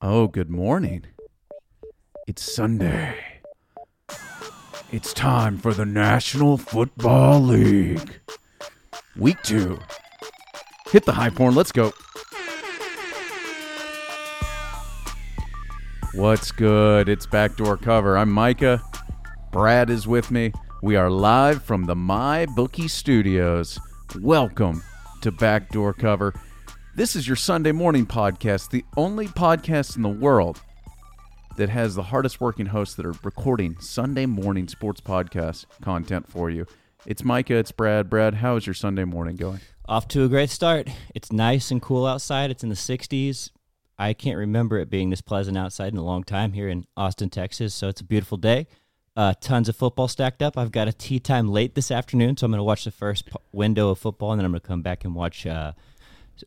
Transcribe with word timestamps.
Oh, 0.00 0.28
good 0.28 0.48
morning. 0.48 1.06
It's 2.28 2.40
Sunday. 2.40 3.16
It's 4.92 5.12
time 5.12 5.58
for 5.58 5.74
the 5.74 5.84
National 5.84 6.56
Football 6.56 7.40
League. 7.40 8.20
Week 9.16 9.42
two. 9.42 9.76
Hit 10.92 11.04
the 11.04 11.10
high 11.10 11.30
porn. 11.30 11.56
Let's 11.56 11.72
go. 11.72 11.92
What's 16.14 16.52
good? 16.52 17.08
It's 17.08 17.26
Backdoor 17.26 17.78
Cover. 17.78 18.16
I'm 18.16 18.30
Micah. 18.30 18.80
Brad 19.50 19.90
is 19.90 20.06
with 20.06 20.30
me. 20.30 20.52
We 20.80 20.94
are 20.94 21.10
live 21.10 21.64
from 21.64 21.86
the 21.86 21.96
My 21.96 22.46
Bookie 22.54 22.86
Studios. 22.86 23.80
Welcome 24.20 24.84
to 25.22 25.32
Backdoor 25.32 25.92
Cover. 25.94 26.34
This 26.98 27.14
is 27.14 27.28
your 27.28 27.36
Sunday 27.36 27.70
morning 27.70 28.06
podcast, 28.06 28.70
the 28.70 28.84
only 28.96 29.28
podcast 29.28 29.94
in 29.94 30.02
the 30.02 30.08
world 30.08 30.60
that 31.56 31.68
has 31.68 31.94
the 31.94 32.02
hardest 32.02 32.40
working 32.40 32.66
hosts 32.66 32.96
that 32.96 33.06
are 33.06 33.14
recording 33.22 33.78
Sunday 33.78 34.26
morning 34.26 34.66
sports 34.66 35.00
podcast 35.00 35.66
content 35.80 36.28
for 36.28 36.50
you. 36.50 36.66
It's 37.06 37.22
Micah, 37.22 37.54
it's 37.54 37.70
Brad. 37.70 38.10
Brad, 38.10 38.34
how 38.34 38.56
is 38.56 38.66
your 38.66 38.74
Sunday 38.74 39.04
morning 39.04 39.36
going? 39.36 39.60
Off 39.86 40.08
to 40.08 40.24
a 40.24 40.28
great 40.28 40.50
start. 40.50 40.90
It's 41.14 41.30
nice 41.30 41.70
and 41.70 41.80
cool 41.80 42.04
outside. 42.04 42.50
It's 42.50 42.64
in 42.64 42.68
the 42.68 42.74
60s. 42.74 43.52
I 43.96 44.12
can't 44.12 44.36
remember 44.36 44.78
it 44.78 44.90
being 44.90 45.10
this 45.10 45.20
pleasant 45.20 45.56
outside 45.56 45.92
in 45.92 46.00
a 46.00 46.04
long 46.04 46.24
time 46.24 46.52
here 46.52 46.68
in 46.68 46.84
Austin, 46.96 47.30
Texas. 47.30 47.74
So 47.74 47.86
it's 47.86 48.00
a 48.00 48.04
beautiful 48.04 48.38
day. 48.38 48.66
Uh, 49.16 49.34
tons 49.40 49.68
of 49.68 49.76
football 49.76 50.08
stacked 50.08 50.42
up. 50.42 50.58
I've 50.58 50.72
got 50.72 50.88
a 50.88 50.92
tea 50.92 51.20
time 51.20 51.46
late 51.46 51.76
this 51.76 51.92
afternoon, 51.92 52.36
so 52.36 52.46
I'm 52.46 52.50
going 52.50 52.58
to 52.58 52.64
watch 52.64 52.82
the 52.82 52.90
first 52.90 53.26
p- 53.26 53.36
window 53.52 53.90
of 53.90 54.00
football, 54.00 54.32
and 54.32 54.40
then 54.40 54.44
I'm 54.44 54.50
going 54.50 54.62
to 54.62 54.66
come 54.66 54.82
back 54.82 55.04
and 55.04 55.14
watch 55.14 55.46
uh, 55.46 55.74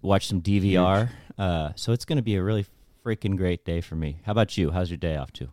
watch 0.02 0.28
some 0.28 0.42
DVR. 0.42 1.10
Uh, 1.38 1.72
so 1.76 1.92
it's 1.92 2.06
going 2.06 2.18
to 2.18 2.24
be 2.24 2.36
a 2.36 2.44
really 2.44 2.66
freaking 3.06 3.36
great 3.36 3.66
day 3.66 3.82
for 3.82 3.96
me. 3.96 4.22
How 4.26 4.32
about 4.32 4.58
you? 4.58 4.72
How's 4.72 4.90
your 4.90 4.98
day 4.98 5.16
off 5.16 5.32
to? 5.34 5.50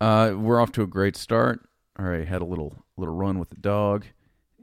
Uh, 0.00 0.34
we're 0.36 0.60
off 0.60 0.72
to 0.72 0.82
a 0.82 0.86
great 0.86 1.16
start. 1.16 1.66
All 1.98 2.06
right, 2.06 2.26
had 2.26 2.42
a 2.42 2.44
little 2.44 2.84
little 2.96 3.14
run 3.14 3.38
with 3.38 3.50
the 3.50 3.56
dog, 3.56 4.04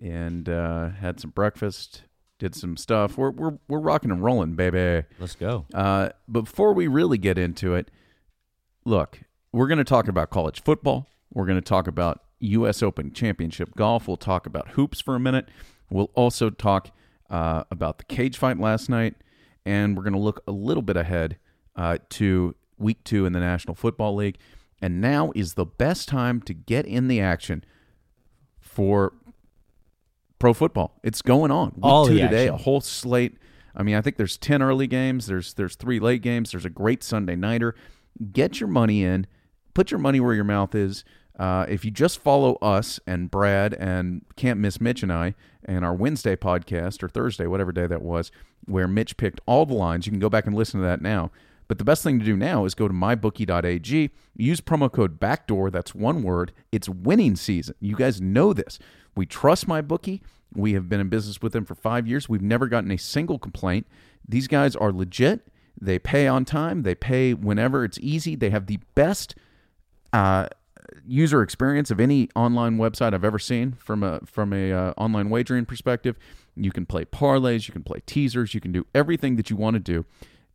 and 0.02 0.50
uh, 0.50 0.90
had 0.90 1.20
some 1.20 1.32
breakfast. 1.32 2.04
Did 2.40 2.56
some 2.56 2.76
stuff. 2.76 3.18
We're 3.18 3.32
we're 3.32 3.58
we're 3.68 3.80
rocking 3.80 4.12
and 4.12 4.24
rolling, 4.24 4.56
baby. 4.56 5.08
Let's 5.20 5.36
go. 5.36 5.66
Uh, 5.74 6.10
but 6.28 6.42
before 6.42 6.74
we 6.74 6.88
really 6.88 7.18
get 7.18 7.38
into 7.38 7.76
it, 7.76 7.90
look, 8.84 9.22
we're 9.54 9.68
going 9.68 9.78
to 9.78 9.84
talk 9.84 10.08
about 10.08 10.30
college 10.30 10.62
football. 10.62 11.08
We're 11.34 11.46
going 11.46 11.58
to 11.58 11.62
talk 11.62 11.88
about 11.88 12.24
U.S. 12.40 12.84
Open 12.84 13.14
Championship 13.14 13.76
golf. 13.76 14.08
We'll 14.08 14.18
talk 14.18 14.46
about 14.46 14.70
hoops 14.70 15.00
for 15.00 15.16
a 15.16 15.20
minute. 15.20 15.48
We'll 15.90 16.12
also 16.16 16.50
talk 16.50 16.92
uh, 17.32 17.64
about 17.72 17.98
the 17.98 18.04
cage 18.04 18.38
fight 18.38 18.60
last 18.60 18.90
night, 18.90 19.16
and 19.66 19.98
we're 19.98 20.04
going 20.04 20.14
to 20.14 20.20
look 20.20 20.44
a 20.46 20.52
little 20.52 20.84
bit 20.84 20.98
ahead 20.98 21.38
uh, 21.76 21.98
to 22.10 22.54
week 22.78 23.04
two 23.04 23.26
in 23.26 23.34
the 23.34 23.40
National 23.40 23.74
Football 23.74 24.16
League. 24.16 24.38
And 24.82 25.00
now 25.00 25.32
is 25.36 25.54
the 25.54 25.66
best 25.66 26.08
time 26.08 26.42
to 26.42 26.54
get 26.54 26.86
in 26.86 27.08
the 27.08 27.22
action 27.22 27.64
for 28.60 29.14
pro 30.40 30.54
football. 30.54 31.00
It's 31.04 31.22
going 31.22 31.52
on. 31.52 31.74
Week 31.76 31.84
All 31.84 32.06
two 32.08 32.18
today, 32.18 32.46
action. 32.46 32.56
a 32.56 32.58
whole 32.58 32.82
slate. 32.82 33.38
I 33.76 33.84
mean, 33.84 33.96
I 33.96 34.02
think 34.02 34.18
there's 34.18 34.38
ten 34.38 34.62
early 34.62 34.88
games. 34.88 35.28
There's 35.28 35.54
there's 35.54 35.76
three 35.76 36.00
late 36.00 36.22
games. 36.22 36.52
There's 36.52 36.66
a 36.66 36.70
great 36.70 37.04
Sunday 37.04 37.36
nighter. 37.36 37.76
Get 38.34 38.60
your 38.60 38.70
money 38.70 39.04
in. 39.04 39.28
Put 39.74 39.92
your 39.92 40.00
money 40.00 40.20
where 40.20 40.34
your 40.34 40.44
mouth 40.44 40.76
is. 40.76 41.06
Uh, 41.38 41.66
if 41.68 41.84
you 41.86 41.92
just 41.92 42.20
follow 42.20 42.56
us 42.62 43.00
and 43.08 43.32
Brad 43.32 43.74
and 43.74 44.24
can't 44.36 44.60
miss 44.60 44.80
Mitch 44.80 45.02
and 45.04 45.12
I 45.12 45.34
and 45.66 45.84
our 45.86 45.94
Wednesday 45.94 46.36
podcast 46.36 47.02
or 47.04 47.10
Thursday, 47.10 47.48
whatever 47.48 47.72
day 47.72 47.88
that 47.88 48.02
was, 48.02 48.32
where 48.66 48.88
Mitch 48.88 49.18
picked 49.18 49.42
all 49.46 49.66
the 49.66 49.74
lines, 49.74 50.06
you 50.06 50.12
can 50.12 50.20
go 50.20 50.30
back 50.30 50.46
and 50.46 50.56
listen 50.56 50.80
to 50.80 50.86
that 50.86 51.02
now. 51.02 51.32
But 51.68 51.78
the 51.78 51.86
best 51.86 52.04
thing 52.04 52.20
to 52.20 52.26
do 52.26 52.36
now 52.36 52.66
is 52.66 52.76
go 52.76 52.88
to 52.90 52.94
mybookie.ag, 52.94 54.10
use 54.36 54.62
promo 54.62 54.92
code 54.92 55.20
BACKDOOR, 55.20 55.72
that's 55.72 55.96
one 55.96 56.22
word. 56.22 56.52
It's 56.72 56.90
winning 56.90 57.38
season. 57.38 57.76
You 57.80 57.96
guys 57.96 58.20
know 58.20 58.52
this. 58.52 58.78
We 59.16 59.26
trust 59.26 59.68
MyBookie. 59.68 60.22
We 60.54 60.74
have 60.74 60.90
been 60.90 61.00
in 61.00 61.08
business 61.08 61.42
with 61.42 61.54
them 61.54 61.64
for 61.64 61.76
five 61.76 62.08
years. 62.08 62.28
We've 62.28 62.42
never 62.42 62.68
gotten 62.68 62.92
a 62.92 62.98
single 62.98 63.40
complaint. 63.40 63.88
These 64.28 64.48
guys 64.48 64.76
are 64.76 64.92
legit. 64.92 65.48
They 65.80 65.98
pay 65.98 66.28
on 66.28 66.46
time, 66.46 66.84
they 66.84 66.94
pay 66.94 67.34
whenever 67.34 67.84
it's 67.84 67.98
easy. 68.02 68.36
They 68.36 68.50
have 68.50 68.68
the 68.68 68.80
best 68.94 69.36
uh, 70.14 70.48
user 71.06 71.42
experience 71.42 71.92
of 71.92 72.00
any 72.00 72.30
online 72.36 72.78
website 72.78 73.14
I've 73.14 73.24
ever 73.24 73.40
seen 73.40 73.74
from 73.74 74.04
a 74.04 74.20
from 74.26 74.54
a 74.54 74.72
uh, 74.72 74.94
online 74.98 75.30
wagering 75.30 75.66
perspective. 75.66 76.18
You 76.56 76.72
can 76.72 76.86
play 76.86 77.06
parlays, 77.06 77.68
you 77.68 77.74
can 77.74 77.84
play 77.84 78.02
teasers, 78.06 78.54
you 78.54 78.62
can 78.62 78.72
do 78.72 78.86
everything 78.94 79.36
that 79.38 79.50
you 79.50 79.56
want 79.56 79.76
to 79.76 79.80
do 79.80 80.06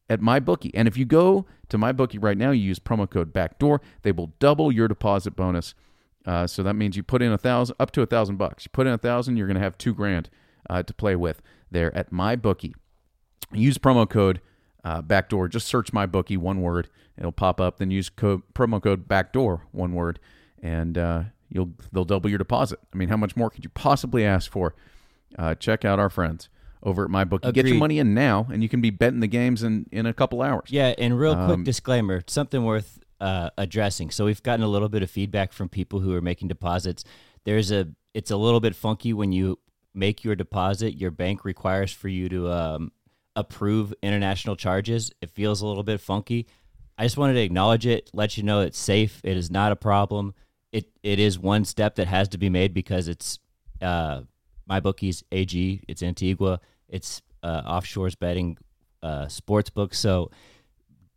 at 0.08 0.20
MyBookie. 0.20 0.70
And 0.74 0.86
if 0.86 0.96
you 0.96 1.04
go 1.04 1.46
to 1.68 1.78
MyBookie 1.78 2.22
right 2.22 2.36
now, 2.36 2.50
you 2.50 2.62
use 2.62 2.78
promo 2.78 3.08
code 3.08 3.32
Backdoor, 3.32 3.80
they 4.02 4.12
will 4.12 4.32
double 4.38 4.70
your 4.70 4.88
deposit 4.88 5.34
bonus. 5.34 5.74
Uh, 6.24 6.46
so 6.46 6.62
that 6.62 6.74
means 6.74 6.96
you 6.96 7.02
put 7.02 7.22
in 7.22 7.32
a 7.32 7.38
thousand, 7.38 7.76
up 7.78 7.92
to 7.92 8.02
a 8.02 8.06
thousand 8.06 8.36
bucks. 8.36 8.64
You 8.64 8.70
put 8.72 8.86
in 8.86 8.92
a 8.92 8.98
thousand, 8.98 9.36
you're 9.36 9.46
going 9.46 9.56
to 9.56 9.62
have 9.62 9.78
two 9.78 9.94
grand 9.94 10.28
uh, 10.68 10.82
to 10.82 10.92
play 10.92 11.16
with 11.16 11.40
there 11.70 11.96
at 11.96 12.12
MyBookie. 12.12 12.74
Use 13.52 13.78
promo 13.78 14.08
code 14.08 14.40
uh, 14.86 15.02
Backdoor. 15.02 15.48
Just 15.48 15.66
search 15.66 15.92
my 15.92 16.06
bookie 16.06 16.36
one 16.36 16.60
word. 16.62 16.88
It'll 17.18 17.32
pop 17.32 17.60
up. 17.60 17.78
Then 17.78 17.90
use 17.90 18.08
co- 18.08 18.42
promo 18.54 18.80
code 18.80 19.08
Backdoor, 19.08 19.62
one 19.72 19.92
word, 19.94 20.20
and 20.62 20.96
uh, 20.96 21.22
you'll 21.50 21.72
they'll 21.92 22.04
double 22.04 22.30
your 22.30 22.38
deposit. 22.38 22.78
I 22.94 22.96
mean, 22.96 23.08
how 23.08 23.16
much 23.16 23.36
more 23.36 23.50
could 23.50 23.64
you 23.64 23.70
possibly 23.70 24.24
ask 24.24 24.50
for? 24.50 24.74
Uh, 25.38 25.54
check 25.54 25.84
out 25.84 25.98
our 25.98 26.08
friends 26.08 26.48
over 26.82 27.04
at 27.04 27.10
MyBookie. 27.10 27.52
Get 27.52 27.66
your 27.66 27.76
money 27.78 27.98
in 27.98 28.14
now, 28.14 28.46
and 28.50 28.62
you 28.62 28.68
can 28.68 28.80
be 28.80 28.90
betting 28.90 29.20
the 29.20 29.26
games 29.26 29.62
in 29.62 29.86
in 29.90 30.06
a 30.06 30.12
couple 30.12 30.40
hours. 30.40 30.68
Yeah, 30.70 30.94
and 30.98 31.18
real 31.18 31.34
quick 31.34 31.48
Um, 31.56 31.64
disclaimer, 31.64 32.22
something 32.26 32.64
worth 32.64 33.00
uh, 33.20 33.50
addressing. 33.58 34.10
So 34.10 34.26
we've 34.26 34.42
gotten 34.42 34.64
a 34.64 34.68
little 34.68 34.88
bit 34.88 35.02
of 35.02 35.10
feedback 35.10 35.52
from 35.52 35.68
people 35.68 36.00
who 36.00 36.14
are 36.14 36.20
making 36.20 36.48
deposits. 36.48 37.02
There's 37.44 37.70
a 37.72 37.88
it's 38.14 38.30
a 38.30 38.36
little 38.36 38.60
bit 38.60 38.76
funky 38.76 39.12
when 39.12 39.32
you 39.32 39.58
make 39.94 40.22
your 40.22 40.36
deposit. 40.36 40.96
Your 40.96 41.10
bank 41.10 41.44
requires 41.44 41.92
for 41.92 42.08
you 42.08 42.28
to 42.28 42.50
um, 42.50 42.92
approve 43.36 43.94
international 44.02 44.56
charges. 44.56 45.12
It 45.20 45.30
feels 45.30 45.60
a 45.60 45.66
little 45.66 45.82
bit 45.84 46.00
funky. 46.00 46.46
I 46.98 47.04
just 47.04 47.18
wanted 47.18 47.34
to 47.34 47.42
acknowledge 47.42 47.86
it, 47.86 48.10
let 48.12 48.36
you 48.36 48.42
know 48.42 48.62
it's 48.62 48.78
safe. 48.78 49.20
It 49.22 49.36
is 49.36 49.50
not 49.50 49.70
a 49.70 49.76
problem. 49.76 50.34
It 50.72 50.90
it 51.02 51.18
is 51.18 51.38
one 51.38 51.64
step 51.64 51.96
that 51.96 52.08
has 52.08 52.28
to 52.30 52.38
be 52.38 52.48
made 52.48 52.74
because 52.74 53.06
it's 53.06 53.38
uh, 53.80 54.22
my 54.66 54.80
bookies 54.80 55.22
AG. 55.30 55.82
It's 55.86 56.02
Antigua. 56.02 56.60
It's 56.88 57.22
uh, 57.42 57.62
offshores 57.62 58.18
betting 58.18 58.56
uh, 59.02 59.28
sports 59.28 59.70
book. 59.70 59.94
So 59.94 60.30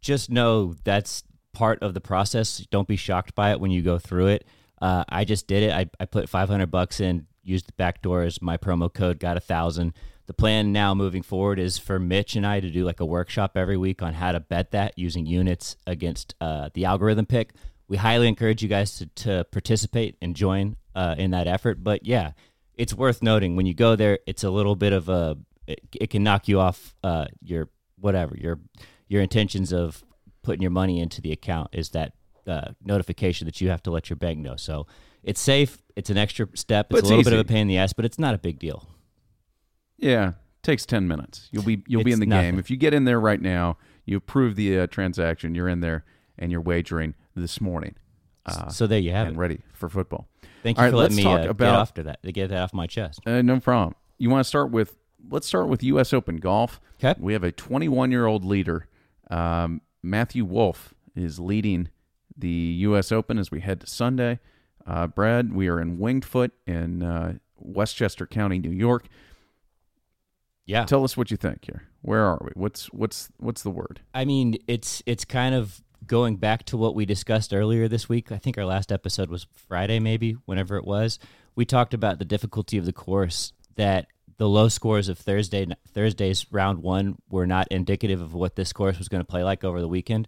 just 0.01 0.29
know 0.29 0.75
that's 0.83 1.23
part 1.53 1.81
of 1.81 1.93
the 1.93 2.01
process. 2.01 2.65
Don't 2.69 2.87
be 2.87 2.95
shocked 2.95 3.33
by 3.35 3.51
it 3.51 3.59
when 3.59 3.71
you 3.71 3.81
go 3.81 3.97
through 3.97 4.27
it. 4.27 4.45
Uh, 4.81 5.03
I 5.09 5.25
just 5.25 5.47
did 5.47 5.63
it. 5.63 5.71
I, 5.71 5.89
I 5.99 6.05
put 6.05 6.29
500 6.29 6.69
bucks 6.71 6.99
in, 6.99 7.25
used 7.43 7.67
the 7.67 7.73
back 7.73 8.01
door 8.01 8.21
as 8.23 8.41
my 8.41 8.57
promo 8.57 8.93
code, 8.93 9.19
got 9.19 9.37
a 9.37 9.41
thousand. 9.41 9.93
The 10.29 10.35
plan 10.35 10.71
now 10.71 10.93
moving 10.93 11.23
forward 11.23 11.57
is 11.57 11.79
for 11.79 11.97
Mitch 11.97 12.35
and 12.35 12.45
I 12.45 12.59
to 12.59 12.69
do 12.69 12.85
like 12.85 12.99
a 12.99 13.05
workshop 13.05 13.57
every 13.57 13.77
week 13.77 14.03
on 14.03 14.13
how 14.13 14.31
to 14.31 14.39
bet 14.39 14.69
that 14.73 14.95
using 14.95 15.25
units 15.25 15.75
against 15.87 16.35
uh, 16.39 16.69
the 16.75 16.85
algorithm 16.85 17.25
pick. 17.25 17.53
We 17.87 17.97
highly 17.97 18.27
encourage 18.27 18.61
you 18.61 18.69
guys 18.69 18.99
to, 18.99 19.07
to 19.23 19.45
participate 19.45 20.17
and 20.21 20.35
join 20.35 20.75
uh, 20.93 21.15
in 21.17 21.31
that 21.31 21.47
effort. 21.47 21.83
But 21.83 22.05
yeah, 22.05 22.33
it's 22.75 22.93
worth 22.93 23.23
noting 23.23 23.55
when 23.55 23.65
you 23.65 23.73
go 23.73 23.95
there, 23.95 24.19
it's 24.27 24.43
a 24.43 24.51
little 24.51 24.75
bit 24.75 24.93
of 24.93 25.09
a, 25.09 25.35
it, 25.65 25.79
it 25.99 26.09
can 26.11 26.21
knock 26.21 26.47
you 26.47 26.59
off 26.59 26.93
uh, 27.03 27.25
your 27.41 27.69
whatever 27.99 28.37
your 28.37 28.59
your 29.07 29.23
intentions 29.23 29.73
of 29.73 30.03
putting 30.43 30.61
your 30.61 30.69
money 30.69 30.99
into 30.99 31.21
the 31.21 31.31
account 31.31 31.69
is 31.73 31.89
that 31.89 32.13
uh, 32.45 32.73
notification 32.85 33.45
that 33.45 33.61
you 33.61 33.69
have 33.69 33.81
to 33.81 33.89
let 33.89 34.11
your 34.11 34.17
bank 34.17 34.37
know. 34.37 34.57
So 34.57 34.85
it's 35.23 35.41
safe. 35.41 35.79
It's 35.95 36.11
an 36.11 36.17
extra 36.17 36.47
step. 36.53 36.91
It's, 36.91 36.99
it's 36.99 37.09
a 37.09 37.15
little 37.15 37.23
bit 37.23 37.33
of 37.33 37.39
a 37.39 37.45
pain 37.45 37.61
in 37.61 37.67
the 37.67 37.79
ass, 37.79 37.93
but 37.93 38.05
it's 38.05 38.19
not 38.19 38.35
a 38.35 38.37
big 38.37 38.59
deal. 38.59 38.87
Yeah, 39.99 40.33
takes 40.63 40.85
ten 40.85 41.07
minutes. 41.07 41.49
You'll 41.51 41.63
be 41.63 41.83
you'll 41.87 42.03
be 42.03 42.11
It's 42.11 42.15
in 42.15 42.19
the 42.21 42.25
nothing. 42.25 42.51
game 42.51 42.59
if 42.59 42.69
you 42.71 42.77
get 42.77 42.93
in 42.93 43.05
there 43.05 43.19
right 43.19 43.41
now. 43.41 43.77
You 44.05 44.17
approve 44.17 44.55
the 44.55 44.79
uh, 44.79 44.87
transaction. 44.87 45.53
You're 45.53 45.69
in 45.69 45.81
there 45.81 46.03
and 46.37 46.51
you're 46.51 46.61
wagering 46.61 47.13
this 47.35 47.61
morning. 47.61 47.95
Uh, 48.45 48.69
so 48.69 48.87
there 48.87 48.97
you 48.99 49.11
have 49.11 49.27
and 49.27 49.35
it. 49.35 49.39
ready 49.39 49.61
for 49.73 49.87
football. 49.87 50.27
Thank 50.63 50.77
you 50.77 50.81
all 50.81 50.85
right, 50.87 50.91
for 50.91 50.97
letting 50.97 51.17
let's 51.17 51.25
me 51.25 51.31
talk 51.31 51.45
uh, 51.47 51.49
about- 51.51 51.71
get 51.73 51.79
after 51.79 52.03
that 52.03 52.23
to 52.23 52.31
get 52.31 52.47
that 52.49 52.61
off 52.63 52.73
my 52.73 52.87
chest. 52.87 53.19
Uh, 53.27 53.41
no 53.43 53.59
problem. 53.59 53.93
You 54.17 54.29
want 54.31 54.39
to 54.43 54.47
start 54.47 54.71
with? 54.71 54.97
Let's 55.29 55.45
start 55.47 55.67
with 55.67 55.83
U.S. 55.83 56.11
Open 56.13 56.37
golf. 56.37 56.81
Okay. 57.03 57.13
We 57.19 57.33
have 57.33 57.43
a 57.43 57.51
21 57.51 58.09
year 58.11 58.25
old 58.25 58.43
leader. 58.43 58.87
Um, 59.29 59.81
Matthew 60.01 60.43
Wolff 60.45 60.93
is 61.15 61.39
leading 61.39 61.89
the 62.35 62.47
U.S. 62.79 63.11
Open 63.11 63.37
as 63.37 63.51
we 63.51 63.59
head 63.59 63.81
to 63.81 63.87
Sunday. 63.87 64.39
Uh, 64.87 65.05
Brad, 65.07 65.53
we 65.53 65.67
are 65.67 65.79
in 65.79 65.99
Winged 65.99 66.25
Foot 66.25 66.51
in 66.65 67.03
uh, 67.03 67.33
Westchester 67.57 68.25
County, 68.25 68.57
New 68.59 68.71
York. 68.71 69.07
Yeah. 70.69 70.85
Tell 70.85 71.03
us 71.03 71.17
what 71.17 71.31
you 71.31 71.37
think 71.37 71.65
here. 71.65 71.81
Where 72.03 72.23
are 72.23 72.37
we? 72.43 72.51
What's 72.53 72.93
what's 72.93 73.29
what's 73.37 73.63
the 73.63 73.71
word? 73.71 74.01
I 74.13 74.23
mean, 74.23 74.55
it's 74.67 75.01
it's 75.07 75.25
kind 75.25 75.55
of 75.55 75.81
going 76.05 76.35
back 76.35 76.63
to 76.65 76.77
what 76.77 76.93
we 76.93 77.07
discussed 77.07 77.55
earlier 77.55 77.87
this 77.87 78.07
week. 78.07 78.31
I 78.31 78.37
think 78.37 78.55
our 78.55 78.65
last 78.65 78.91
episode 78.91 79.31
was 79.31 79.47
Friday, 79.51 79.97
maybe 79.97 80.33
whenever 80.45 80.77
it 80.77 80.85
was. 80.85 81.17
We 81.55 81.65
talked 81.65 81.95
about 81.95 82.19
the 82.19 82.25
difficulty 82.25 82.77
of 82.77 82.85
the 82.85 82.93
course. 82.93 83.51
That 83.77 84.09
the 84.37 84.47
low 84.47 84.67
scores 84.67 85.09
of 85.09 85.17
Thursday 85.17 85.65
Thursday's 85.91 86.45
round 86.51 86.83
one 86.83 87.15
were 87.31 87.47
not 87.47 87.67
indicative 87.71 88.21
of 88.21 88.35
what 88.35 88.55
this 88.55 88.71
course 88.71 88.99
was 88.99 89.09
going 89.09 89.21
to 89.21 89.27
play 89.27 89.43
like 89.43 89.63
over 89.63 89.81
the 89.81 89.87
weekend. 89.87 90.27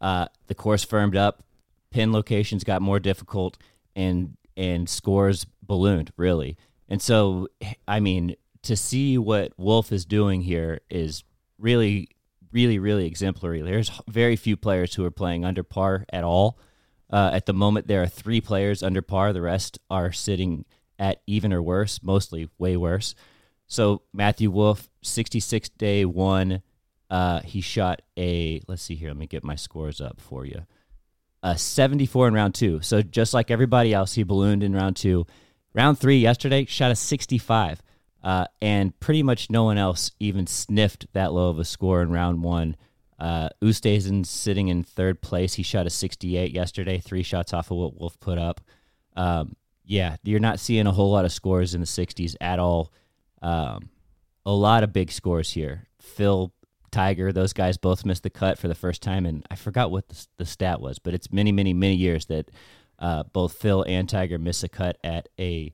Uh, 0.00 0.26
the 0.46 0.54
course 0.54 0.84
firmed 0.84 1.16
up, 1.16 1.42
pin 1.90 2.12
locations 2.12 2.62
got 2.62 2.80
more 2.80 3.00
difficult, 3.00 3.58
and 3.96 4.36
and 4.56 4.88
scores 4.88 5.46
ballooned 5.64 6.12
really. 6.16 6.56
And 6.88 7.02
so, 7.02 7.48
I 7.88 7.98
mean, 7.98 8.36
to 8.62 8.76
see 8.76 9.18
what 9.18 9.52
Wolff 9.56 9.92
is 9.92 10.04
doing 10.04 10.42
here 10.42 10.80
is 10.90 11.24
really, 11.58 12.08
really, 12.52 12.78
really 12.78 13.06
exemplary. 13.06 13.62
There's 13.62 13.90
very 14.08 14.36
few 14.36 14.56
players 14.56 14.94
who 14.94 15.04
are 15.04 15.10
playing 15.10 15.44
under 15.44 15.62
par 15.62 16.04
at 16.12 16.24
all. 16.24 16.58
Uh, 17.10 17.30
at 17.32 17.46
the 17.46 17.52
moment, 17.52 17.86
there 17.88 18.02
are 18.02 18.06
three 18.06 18.40
players 18.40 18.82
under 18.82 19.02
par. 19.02 19.32
The 19.32 19.42
rest 19.42 19.78
are 19.90 20.12
sitting 20.12 20.64
at 20.98 21.22
even 21.26 21.52
or 21.52 21.62
worse, 21.62 22.02
mostly 22.02 22.48
way 22.58 22.76
worse. 22.76 23.14
So 23.66 24.02
Matthew 24.12 24.50
Wolff, 24.50 24.90
66 25.02 25.68
day 25.70 26.04
one. 26.04 26.62
Uh, 27.08 27.40
he 27.40 27.60
shot 27.60 28.02
a, 28.16 28.60
let's 28.68 28.82
see 28.82 28.94
here, 28.94 29.08
let 29.08 29.16
me 29.16 29.26
get 29.26 29.42
my 29.42 29.56
scores 29.56 30.00
up 30.00 30.20
for 30.20 30.44
you. 30.44 30.64
A 31.42 31.58
74 31.58 32.28
in 32.28 32.34
round 32.34 32.54
two. 32.54 32.80
So 32.82 33.02
just 33.02 33.34
like 33.34 33.50
everybody 33.50 33.92
else, 33.92 34.12
he 34.12 34.22
ballooned 34.22 34.62
in 34.62 34.74
round 34.74 34.96
two. 34.96 35.26
Round 35.74 35.98
three 35.98 36.18
yesterday, 36.18 36.66
shot 36.66 36.92
a 36.92 36.96
65. 36.96 37.82
Uh, 38.22 38.44
and 38.60 38.98
pretty 39.00 39.22
much 39.22 39.48
no 39.50 39.64
one 39.64 39.78
else 39.78 40.10
even 40.20 40.46
sniffed 40.46 41.06
that 41.12 41.32
low 41.32 41.48
of 41.48 41.58
a 41.58 41.64
score 41.64 42.02
in 42.02 42.10
round 42.10 42.42
one. 42.42 42.76
Uh, 43.18 43.48
sitting 44.24 44.68
in 44.68 44.82
third 44.82 45.20
place. 45.20 45.54
He 45.54 45.62
shot 45.62 45.86
a 45.86 45.90
68 45.90 46.52
yesterday, 46.52 46.98
three 46.98 47.22
shots 47.22 47.52
off 47.52 47.70
of 47.70 47.76
what 47.76 47.98
Wolff 47.98 48.18
put 48.18 48.38
up. 48.38 48.60
Um, 49.14 49.56
yeah, 49.84 50.16
you're 50.22 50.40
not 50.40 50.60
seeing 50.60 50.86
a 50.86 50.92
whole 50.92 51.10
lot 51.10 51.24
of 51.24 51.32
scores 51.32 51.74
in 51.74 51.80
the 51.80 51.86
60s 51.86 52.34
at 52.40 52.58
all. 52.58 52.92
Um, 53.42 53.90
a 54.46 54.52
lot 54.52 54.82
of 54.82 54.92
big 54.92 55.10
scores 55.10 55.50
here. 55.50 55.88
Phil, 56.00 56.52
Tiger, 56.90 57.32
those 57.32 57.52
guys 57.52 57.76
both 57.76 58.06
missed 58.06 58.22
the 58.22 58.30
cut 58.30 58.58
for 58.58 58.68
the 58.68 58.74
first 58.74 59.02
time, 59.02 59.26
and 59.26 59.46
I 59.50 59.54
forgot 59.54 59.90
what 59.90 60.08
the, 60.08 60.26
the 60.38 60.46
stat 60.46 60.80
was, 60.80 60.98
but 60.98 61.12
it's 61.12 61.30
many, 61.30 61.52
many, 61.52 61.74
many 61.74 61.96
years 61.96 62.26
that 62.26 62.50
uh, 62.98 63.24
both 63.24 63.52
Phil 63.54 63.84
and 63.86 64.08
Tiger 64.08 64.38
miss 64.38 64.62
a 64.62 64.68
cut 64.68 64.96
at 65.04 65.28
a 65.38 65.72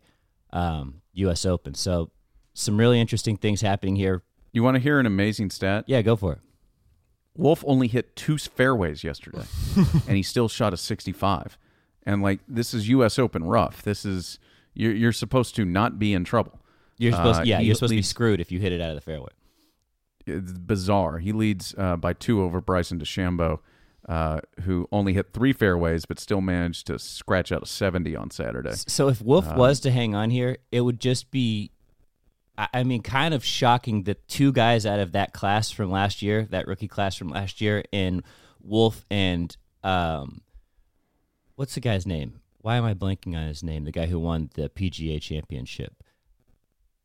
um, 0.52 1.02
U.S. 1.14 1.44
Open. 1.46 1.75
So 1.75 2.10
some 2.56 2.79
really 2.79 3.00
interesting 3.00 3.37
things 3.37 3.61
happening 3.61 3.97
here. 3.97 4.23
You 4.53 4.62
want 4.62 4.76
to 4.76 4.81
hear 4.81 4.99
an 4.99 5.06
amazing 5.06 5.50
stat? 5.50 5.85
Yeah, 5.87 6.03
go 6.03 6.17
for 6.17 6.32
it. 6.32 6.38
Wolff 7.37 7.62
only 7.67 7.88
hit 7.88 8.17
two 8.17 8.38
fairways 8.38 9.05
yesterday, 9.05 9.44
and 9.76 10.17
he 10.17 10.23
still 10.23 10.49
shot 10.49 10.73
a 10.73 10.76
65. 10.76 11.58
And 12.05 12.23
like 12.23 12.41
this 12.49 12.73
is 12.73 12.88
U.S. 12.88 13.19
Open 13.19 13.44
rough. 13.44 13.82
This 13.82 14.05
is 14.05 14.38
you're, 14.73 14.94
you're 14.94 15.12
supposed 15.12 15.55
to 15.56 15.64
not 15.64 15.99
be 15.99 16.14
in 16.14 16.25
trouble. 16.25 16.61
You're 16.99 17.12
supposed, 17.12 17.41
uh, 17.41 17.44
yeah, 17.44 17.61
you're 17.61 17.75
supposed 17.75 17.91
leads, 17.91 18.06
to 18.06 18.08
be 18.08 18.14
screwed 18.14 18.41
if 18.41 18.50
you 18.50 18.59
hit 18.59 18.73
it 18.73 18.81
out 18.81 18.91
of 18.91 18.94
the 18.94 19.02
fairway. 19.02 19.29
It's 20.26 20.52
bizarre. 20.52 21.19
He 21.19 21.32
leads 21.32 21.75
uh, 21.76 21.97
by 21.97 22.14
two 22.14 22.43
over 22.43 22.61
Bryson 22.61 22.99
DeChambeau, 22.99 23.59
uh, 24.09 24.41
who 24.62 24.88
only 24.91 25.12
hit 25.12 25.32
three 25.32 25.52
fairways 25.52 26.06
but 26.06 26.19
still 26.19 26.41
managed 26.41 26.87
to 26.87 26.99
scratch 26.99 27.52
out 27.52 27.62
a 27.62 27.67
70 27.67 28.17
on 28.17 28.31
Saturday. 28.31 28.73
So 28.73 29.09
if 29.09 29.20
Wolff 29.20 29.47
uh, 29.47 29.55
was 29.56 29.81
to 29.81 29.91
hang 29.91 30.14
on 30.14 30.31
here, 30.31 30.59
it 30.73 30.81
would 30.81 31.00
just 31.00 31.31
be, 31.31 31.70
I 32.58 32.85
mean, 32.85 33.03
kind 33.03 33.35
of 33.35 33.44
shocking 33.44 34.05
that 34.05 34.26
two 34.29 34.50
guys 34.53 34.87
out 34.87 34.99
of 34.99 35.12
that 35.12 35.32
class 35.35 35.70
from 35.70 35.91
last 35.91 36.23
year, 36.23 36.47
that 36.50 36.67
rookie 36.67 36.88
class 36.88 37.17
from 37.17 37.29
last 37.29 37.61
year, 37.61 37.85
in 37.93 38.23
Wolff 38.62 39.05
and 39.11 39.55
um, 39.85 40.41
what's 41.56 41.75
the 41.75 41.81
guy's 41.81 42.06
name? 42.06 42.41
Why 42.58 42.76
am 42.76 42.85
I 42.85 42.94
blanking 42.94 43.37
on 43.37 43.47
his 43.47 43.62
name? 43.62 43.85
The 43.85 43.93
guy 43.93 44.06
who 44.06 44.19
won 44.19 44.50
the 44.55 44.69
PGA 44.69 45.20
Championship. 45.20 46.03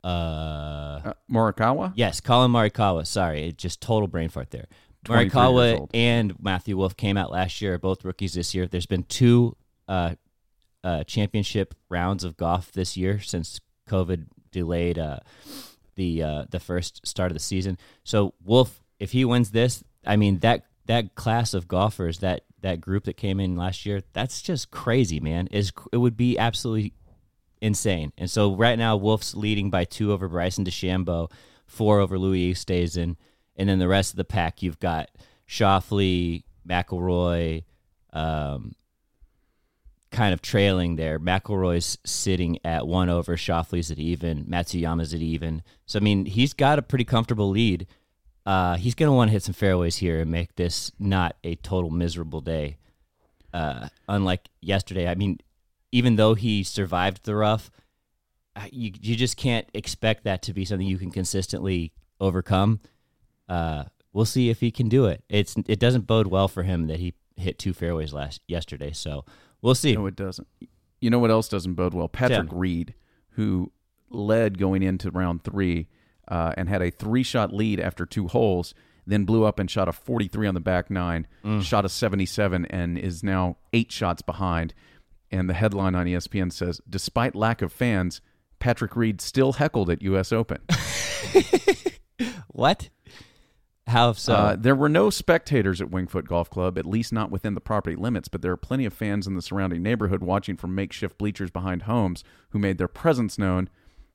Uh, 0.02 0.06
uh, 1.04 1.12
Morikawa. 1.30 1.92
Yes, 1.94 2.20
Collin 2.20 2.50
Morikawa. 2.50 3.06
Sorry, 3.06 3.48
it 3.48 3.58
just 3.58 3.80
total 3.80 4.08
brain 4.08 4.28
fart 4.28 4.50
there. 4.50 4.66
Morikawa 5.06 5.88
and 5.92 6.34
Matthew 6.40 6.76
Wolff 6.76 6.96
came 6.96 7.16
out 7.16 7.30
last 7.30 7.60
year, 7.60 7.78
both 7.78 8.04
rookies 8.04 8.34
this 8.34 8.54
year. 8.54 8.66
There's 8.66 8.86
been 8.86 9.02
two 9.04 9.56
uh, 9.88 10.14
uh, 10.82 11.04
championship 11.04 11.74
rounds 11.88 12.24
of 12.24 12.36
golf 12.36 12.72
this 12.72 12.96
year 12.96 13.20
since 13.20 13.60
COVID 13.88 14.26
delayed 14.52 14.98
uh, 14.98 15.18
the 15.96 16.22
uh, 16.22 16.44
the 16.50 16.60
first 16.60 17.06
start 17.06 17.30
of 17.30 17.34
the 17.34 17.40
season. 17.40 17.78
So 18.04 18.34
Wolff, 18.44 18.82
if 18.98 19.12
he 19.12 19.24
wins 19.24 19.50
this, 19.50 19.82
I 20.06 20.16
mean 20.16 20.38
that 20.40 20.66
that 20.86 21.14
class 21.14 21.54
of 21.54 21.68
golfers, 21.68 22.20
that 22.20 22.42
that 22.60 22.80
group 22.80 23.04
that 23.04 23.16
came 23.16 23.40
in 23.40 23.56
last 23.56 23.84
year, 23.84 24.02
that's 24.12 24.40
just 24.40 24.70
crazy, 24.70 25.18
man. 25.20 25.48
Is 25.48 25.72
it 25.92 25.96
would 25.96 26.16
be 26.16 26.38
absolutely 26.38 26.94
insane. 27.60 28.12
And 28.18 28.30
so 28.30 28.54
right 28.54 28.78
now, 28.78 28.96
Wolff's 28.96 29.34
leading 29.34 29.70
by 29.70 29.84
two 29.84 30.12
over 30.12 30.28
Bryson 30.28 30.64
DeChambeau, 30.64 31.30
four 31.64 32.00
over 32.00 32.18
Louis 32.18 32.52
Oosthuizen, 32.52 33.16
and 33.56 33.68
then 33.68 33.78
the 33.78 33.88
rest 33.88 34.10
of 34.12 34.16
the 34.16 34.24
pack 34.24 34.62
you've 34.62 34.80
got 34.80 35.10
Schauffele, 35.48 36.42
McIlroy, 36.68 37.64
um, 38.12 38.74
kind 40.12 40.32
of 40.32 40.42
trailing 40.42 40.96
there. 40.96 41.18
McIlroy's 41.18 41.98
sitting 42.04 42.58
at 42.64 42.86
one 42.86 43.08
over, 43.08 43.36
Schauffele's 43.36 43.90
at 43.90 43.98
even, 43.98 44.44
Matsuyama's 44.44 45.12
at 45.12 45.20
even. 45.20 45.62
So 45.86 45.98
I 45.98 46.02
mean, 46.02 46.26
he's 46.26 46.52
got 46.52 46.78
a 46.78 46.82
pretty 46.82 47.04
comfortable 47.04 47.50
lead. 47.50 47.86
Uh, 48.44 48.76
he's 48.76 48.94
going 48.94 49.08
to 49.08 49.12
want 49.12 49.28
to 49.28 49.32
hit 49.32 49.42
some 49.42 49.54
fairways 49.54 49.96
here 49.96 50.20
and 50.20 50.30
make 50.30 50.54
this 50.56 50.92
not 50.98 51.36
a 51.44 51.54
total 51.56 51.90
miserable 51.90 52.40
day. 52.40 52.76
Uh, 53.52 53.88
unlike 54.08 54.48
yesterday, 54.60 55.08
I 55.08 55.14
mean, 55.14 55.38
even 55.92 56.16
though 56.16 56.34
he 56.34 56.62
survived 56.62 57.24
the 57.24 57.34
rough, 57.34 57.70
you 58.70 58.92
you 59.00 59.16
just 59.16 59.36
can't 59.36 59.66
expect 59.74 60.24
that 60.24 60.42
to 60.42 60.52
be 60.52 60.64
something 60.64 60.86
you 60.86 60.98
can 60.98 61.10
consistently 61.10 61.92
overcome. 62.20 62.80
Uh, 63.48 63.84
we'll 64.12 64.24
see 64.24 64.50
if 64.50 64.60
he 64.60 64.70
can 64.70 64.88
do 64.88 65.06
it. 65.06 65.22
It's 65.28 65.54
it 65.66 65.78
doesn't 65.78 66.06
bode 66.06 66.26
well 66.26 66.48
for 66.48 66.62
him 66.62 66.86
that 66.88 67.00
he 67.00 67.14
hit 67.36 67.58
two 67.58 67.72
fairways 67.72 68.12
last 68.12 68.40
yesterday. 68.46 68.92
So 68.92 69.24
we'll 69.62 69.74
see. 69.74 69.94
No, 69.94 70.06
it 70.06 70.16
doesn't. 70.16 70.48
You 71.00 71.10
know 71.10 71.18
what 71.18 71.30
else 71.30 71.48
doesn't 71.48 71.74
bode 71.74 71.94
well? 71.94 72.08
Patrick 72.08 72.50
yeah. 72.50 72.58
Reed, 72.58 72.94
who 73.30 73.72
led 74.10 74.58
going 74.58 74.82
into 74.82 75.10
round 75.10 75.42
three 75.42 75.88
uh, 76.28 76.52
and 76.56 76.68
had 76.68 76.82
a 76.82 76.90
three 76.90 77.22
shot 77.22 77.52
lead 77.52 77.80
after 77.80 78.06
two 78.06 78.28
holes, 78.28 78.74
then 79.06 79.24
blew 79.24 79.44
up 79.44 79.58
and 79.58 79.70
shot 79.70 79.88
a 79.88 79.92
43 79.92 80.46
on 80.46 80.54
the 80.54 80.60
back 80.60 80.90
nine, 80.90 81.26
mm. 81.44 81.62
shot 81.62 81.84
a 81.84 81.88
77, 81.88 82.66
and 82.66 82.98
is 82.98 83.22
now 83.22 83.56
eight 83.72 83.90
shots 83.90 84.22
behind. 84.22 84.74
And 85.30 85.48
the 85.48 85.54
headline 85.54 85.94
on 85.94 86.06
ESPN 86.06 86.52
says, 86.52 86.80
despite 86.88 87.34
lack 87.34 87.62
of 87.62 87.72
fans, 87.72 88.20
Patrick 88.58 88.94
Reed 88.94 89.20
still 89.20 89.54
heckled 89.54 89.90
at 89.90 90.02
U.S. 90.02 90.32
Open. 90.32 90.58
what? 92.48 92.90
How 93.92 94.12
so? 94.12 94.34
Uh, 94.34 94.56
there 94.56 94.74
were 94.74 94.88
no 94.88 95.10
spectators 95.10 95.80
at 95.80 95.90
Winged 95.90 96.10
Foot 96.10 96.26
Golf 96.26 96.48
Club, 96.48 96.78
at 96.78 96.86
least 96.86 97.12
not 97.12 97.30
within 97.30 97.54
the 97.54 97.60
property 97.60 97.94
limits, 97.94 98.28
but 98.28 98.40
there 98.40 98.52
are 98.52 98.56
plenty 98.56 98.86
of 98.86 98.94
fans 98.94 99.26
in 99.26 99.34
the 99.34 99.42
surrounding 99.42 99.82
neighborhood 99.82 100.22
watching 100.22 100.56
from 100.56 100.74
makeshift 100.74 101.18
bleachers 101.18 101.50
behind 101.50 101.82
homes 101.82 102.24
who 102.50 102.58
made 102.58 102.78
their 102.78 102.88
presence 102.88 103.38
known 103.38 103.68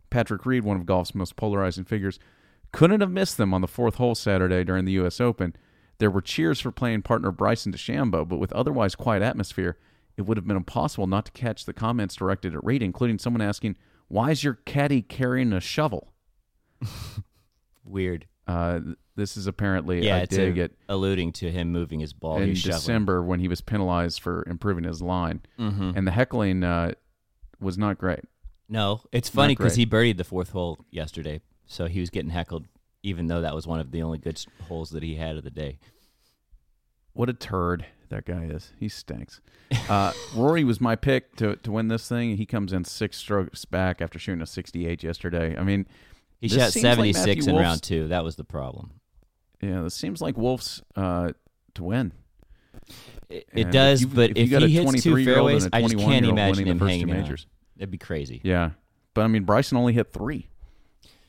Patrick 0.10 0.46
Reed, 0.46 0.64
one 0.64 0.78
of 0.78 0.86
golf's 0.86 1.14
most 1.14 1.36
polarizing 1.36 1.84
figures, 1.84 2.20
couldn't 2.72 3.02
have 3.02 3.12
missed 3.12 3.38
them 3.38 3.54
on 3.54 3.62
the 3.62 3.68
fourth 3.68 3.96
hole 3.96 4.16
Saturday 4.16 4.64
during 4.64 4.86
the 4.86 4.94
U.S. 4.94 5.22
Open. 5.22 5.56
There 6.00 6.12
were 6.12 6.22
cheers 6.22 6.60
for 6.60 6.72
playing 6.72 7.04
partner 7.04 7.32
Bryson 7.32 7.72
DeChambeau, 7.72 8.28
but 8.28 8.38
with 8.38 8.54
otherwise 8.54 8.96
quiet 8.96 9.22
atmosphere, 9.22 9.78
it 10.16 10.24
would 10.24 10.38
have 10.38 10.48
been 10.48 10.58
impossible 10.58 11.08
not 11.08 11.26
to 11.26 11.32
catch 11.32 11.66
the 11.66 11.74
comments 11.74 12.16
directed 12.16 12.56
at 12.56 12.64
Reed, 12.64 12.82
including 12.82 13.20
someone 13.20 13.42
asking, 13.42 13.78
"Why 14.08 14.32
is 14.32 14.44
your 14.44 14.56
caddy 14.66 15.02
carrying 15.02 15.54
a 15.54 15.60
shovel?" 15.60 16.14
Weird. 17.84 18.26
Uh, 18.48 18.80
this 19.18 19.36
is 19.36 19.48
apparently 19.48 20.06
yeah, 20.06 20.18
a 20.18 20.28
dig 20.28 20.58
a, 20.58 20.66
at 20.66 20.72
alluding 20.88 21.34
to 21.34 21.52
him 21.52 21.72
moving 21.72 22.00
his 22.00 22.14
ball 22.14 22.38
in 22.38 22.54
December 22.54 23.22
when 23.22 23.40
he 23.40 23.48
was 23.48 23.60
penalized 23.60 24.22
for 24.22 24.46
improving 24.48 24.86
his 24.86 25.02
line, 25.02 25.42
mm-hmm. 25.60 25.92
and 25.96 26.08
the 26.08 26.12
heckling 26.12 26.64
uh, 26.64 26.94
was 27.60 27.78
not 27.78 27.98
great. 27.98 28.22
No, 28.70 29.02
it's 29.12 29.28
funny 29.28 29.56
because 29.56 29.76
he 29.76 29.86
birdied 29.86 30.18
the 30.18 30.24
fourth 30.24 30.52
hole 30.52 30.78
yesterday, 30.92 31.42
so 31.66 31.88
he 31.88 32.00
was 32.00 32.10
getting 32.10 32.30
heckled, 32.30 32.66
even 33.02 33.28
though 33.28 33.42
that 33.42 33.56
was 33.56 33.66
one 33.66 33.80
of 33.80 33.92
the 33.92 34.04
only 34.04 34.20
good 34.20 34.42
holes 34.68 34.92
that 34.92 35.04
he 35.04 35.16
had 35.16 35.36
of 35.36 35.44
the 35.44 35.50
day. 35.50 35.80
What 37.14 37.28
a 37.28 37.34
turd 37.34 37.88
that 38.10 38.26
guy 38.26 38.44
is. 38.44 38.72
He 38.80 38.88
stinks. 38.88 39.42
Uh, 39.90 40.14
Rory 40.36 40.64
was 40.64 40.80
my 40.80 40.96
pick 40.96 41.36
to 41.38 41.56
to 41.56 41.72
win 41.72 41.88
this 41.88 42.08
thing. 42.08 42.38
He 42.38 42.46
comes 42.46 42.72
in 42.72 42.86
six 42.86 43.18
strokes 43.18 43.66
back 43.66 44.00
after 44.00 44.20
shooting 44.20 44.44
a 44.44 44.46
68 44.46 45.02
yesterday. 45.02 45.58
I 45.58 45.64
mean, 45.64 45.88
he 46.40 46.48
shot 46.48 46.72
76 46.72 47.26
like 47.26 47.48
in 47.48 47.56
round 47.56 47.82
two. 47.82 48.08
That 48.10 48.24
was 48.24 48.36
the 48.36 48.44
problem. 48.44 48.92
Yeah, 49.62 49.82
this 49.82 49.96
seems 49.96 50.22
like 50.22 50.38
Wolff's 50.38 50.82
uh, 50.96 51.32
to 51.76 51.84
win. 51.84 52.12
It, 53.30 53.48
it 53.54 53.72
does, 53.72 54.04
if 54.04 54.10
you, 54.10 54.16
but 54.16 54.30
if, 54.32 54.52
if 54.52 54.62
he 54.62 54.70
hits 54.70 55.04
two 55.04 55.26
fairways, 55.26 55.68
I 55.74 55.82
just 55.82 55.98
can't 55.98 56.26
imagine 56.26 56.68
him 56.68 56.80
hanging 56.80 57.08
majors. 57.08 57.46
On. 57.46 57.82
It'd 57.82 57.92
be 57.92 57.98
crazy. 57.98 58.40
Yeah, 58.44 58.72
but 59.14 59.22
I 59.22 59.28
mean, 59.28 59.44
Bryson 59.44 59.78
only 59.78 59.94
hit 59.94 60.14
three, 60.14 60.48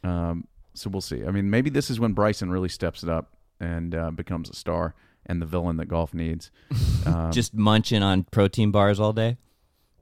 um, 0.04 0.46
so 0.74 0.90
we'll 0.90 1.00
see. 1.00 1.24
I 1.24 1.30
mean, 1.30 1.50
maybe 1.50 1.70
this 1.70 1.90
is 1.90 1.98
when 1.98 2.12
Bryson 2.12 2.50
really 2.50 2.68
steps 2.68 3.02
it 3.02 3.08
up 3.08 3.32
and 3.60 3.94
uh, 3.94 4.10
becomes 4.10 4.48
a 4.50 4.54
star 4.54 4.94
and 5.26 5.42
the 5.42 5.46
villain 5.46 5.76
that 5.78 5.86
golf 5.86 6.14
needs. 6.14 6.50
Um, 7.06 7.32
Just 7.32 7.54
munching 7.54 8.02
on 8.02 8.24
protein 8.24 8.70
bars 8.70 9.00
all 9.00 9.14
day, 9.14 9.38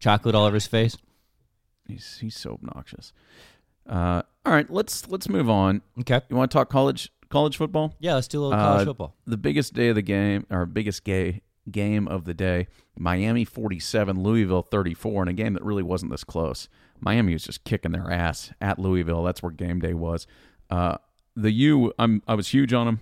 chocolate 0.01 0.35
all 0.35 0.45
over 0.45 0.55
his 0.55 0.67
face. 0.67 0.97
He's 1.87 2.19
he's 2.21 2.37
so 2.37 2.55
obnoxious. 2.55 3.13
Uh, 3.89 4.23
all 4.45 4.53
right, 4.53 4.69
let's 4.69 5.09
let's 5.09 5.29
move 5.29 5.49
on. 5.49 5.83
Okay. 6.01 6.21
You 6.29 6.35
want 6.35 6.51
to 6.51 6.57
talk 6.57 6.69
college 6.69 7.13
college 7.29 7.57
football? 7.57 7.95
Yeah, 7.99 8.15
let's 8.15 8.29
do 8.29 8.41
a 8.41 8.43
little 8.43 8.59
college 8.59 8.83
Uh, 8.83 8.85
football. 8.87 9.17
The 9.27 9.37
biggest 9.37 9.75
day 9.75 9.89
of 9.89 9.95
the 9.95 10.03
game, 10.03 10.47
or 10.51 10.67
biggest 10.67 11.05
gay 11.05 11.43
game 11.71 12.07
of 12.09 12.25
the 12.25 12.35
day, 12.35 12.69
Miami 12.99 13.45
47, 13.45 14.23
Louisville 14.23 14.63
34, 14.63 15.23
in 15.23 15.29
a 15.29 15.33
game 15.33 15.55
that 15.55 15.65
really 15.65 15.83
wasn't 15.83 16.11
this 16.11 16.25
close. 16.25 16.69
Miami 17.01 17.33
was 17.33 17.45
just 17.45 17.65
kicking 17.65 17.93
their 17.93 18.11
ass 18.11 18.53
at 18.61 18.79
Louisville. 18.79 19.23
That's 19.23 19.43
where 19.43 19.53
game 19.53 19.81
day 19.81 19.95
was. 19.95 20.27
Uh, 20.71 20.97
the 21.35 21.51
U, 21.51 21.93
I'm 21.99 22.23
I 22.27 22.35
was 22.35 22.49
huge 22.49 22.73
on 22.73 22.87
them, 22.87 23.01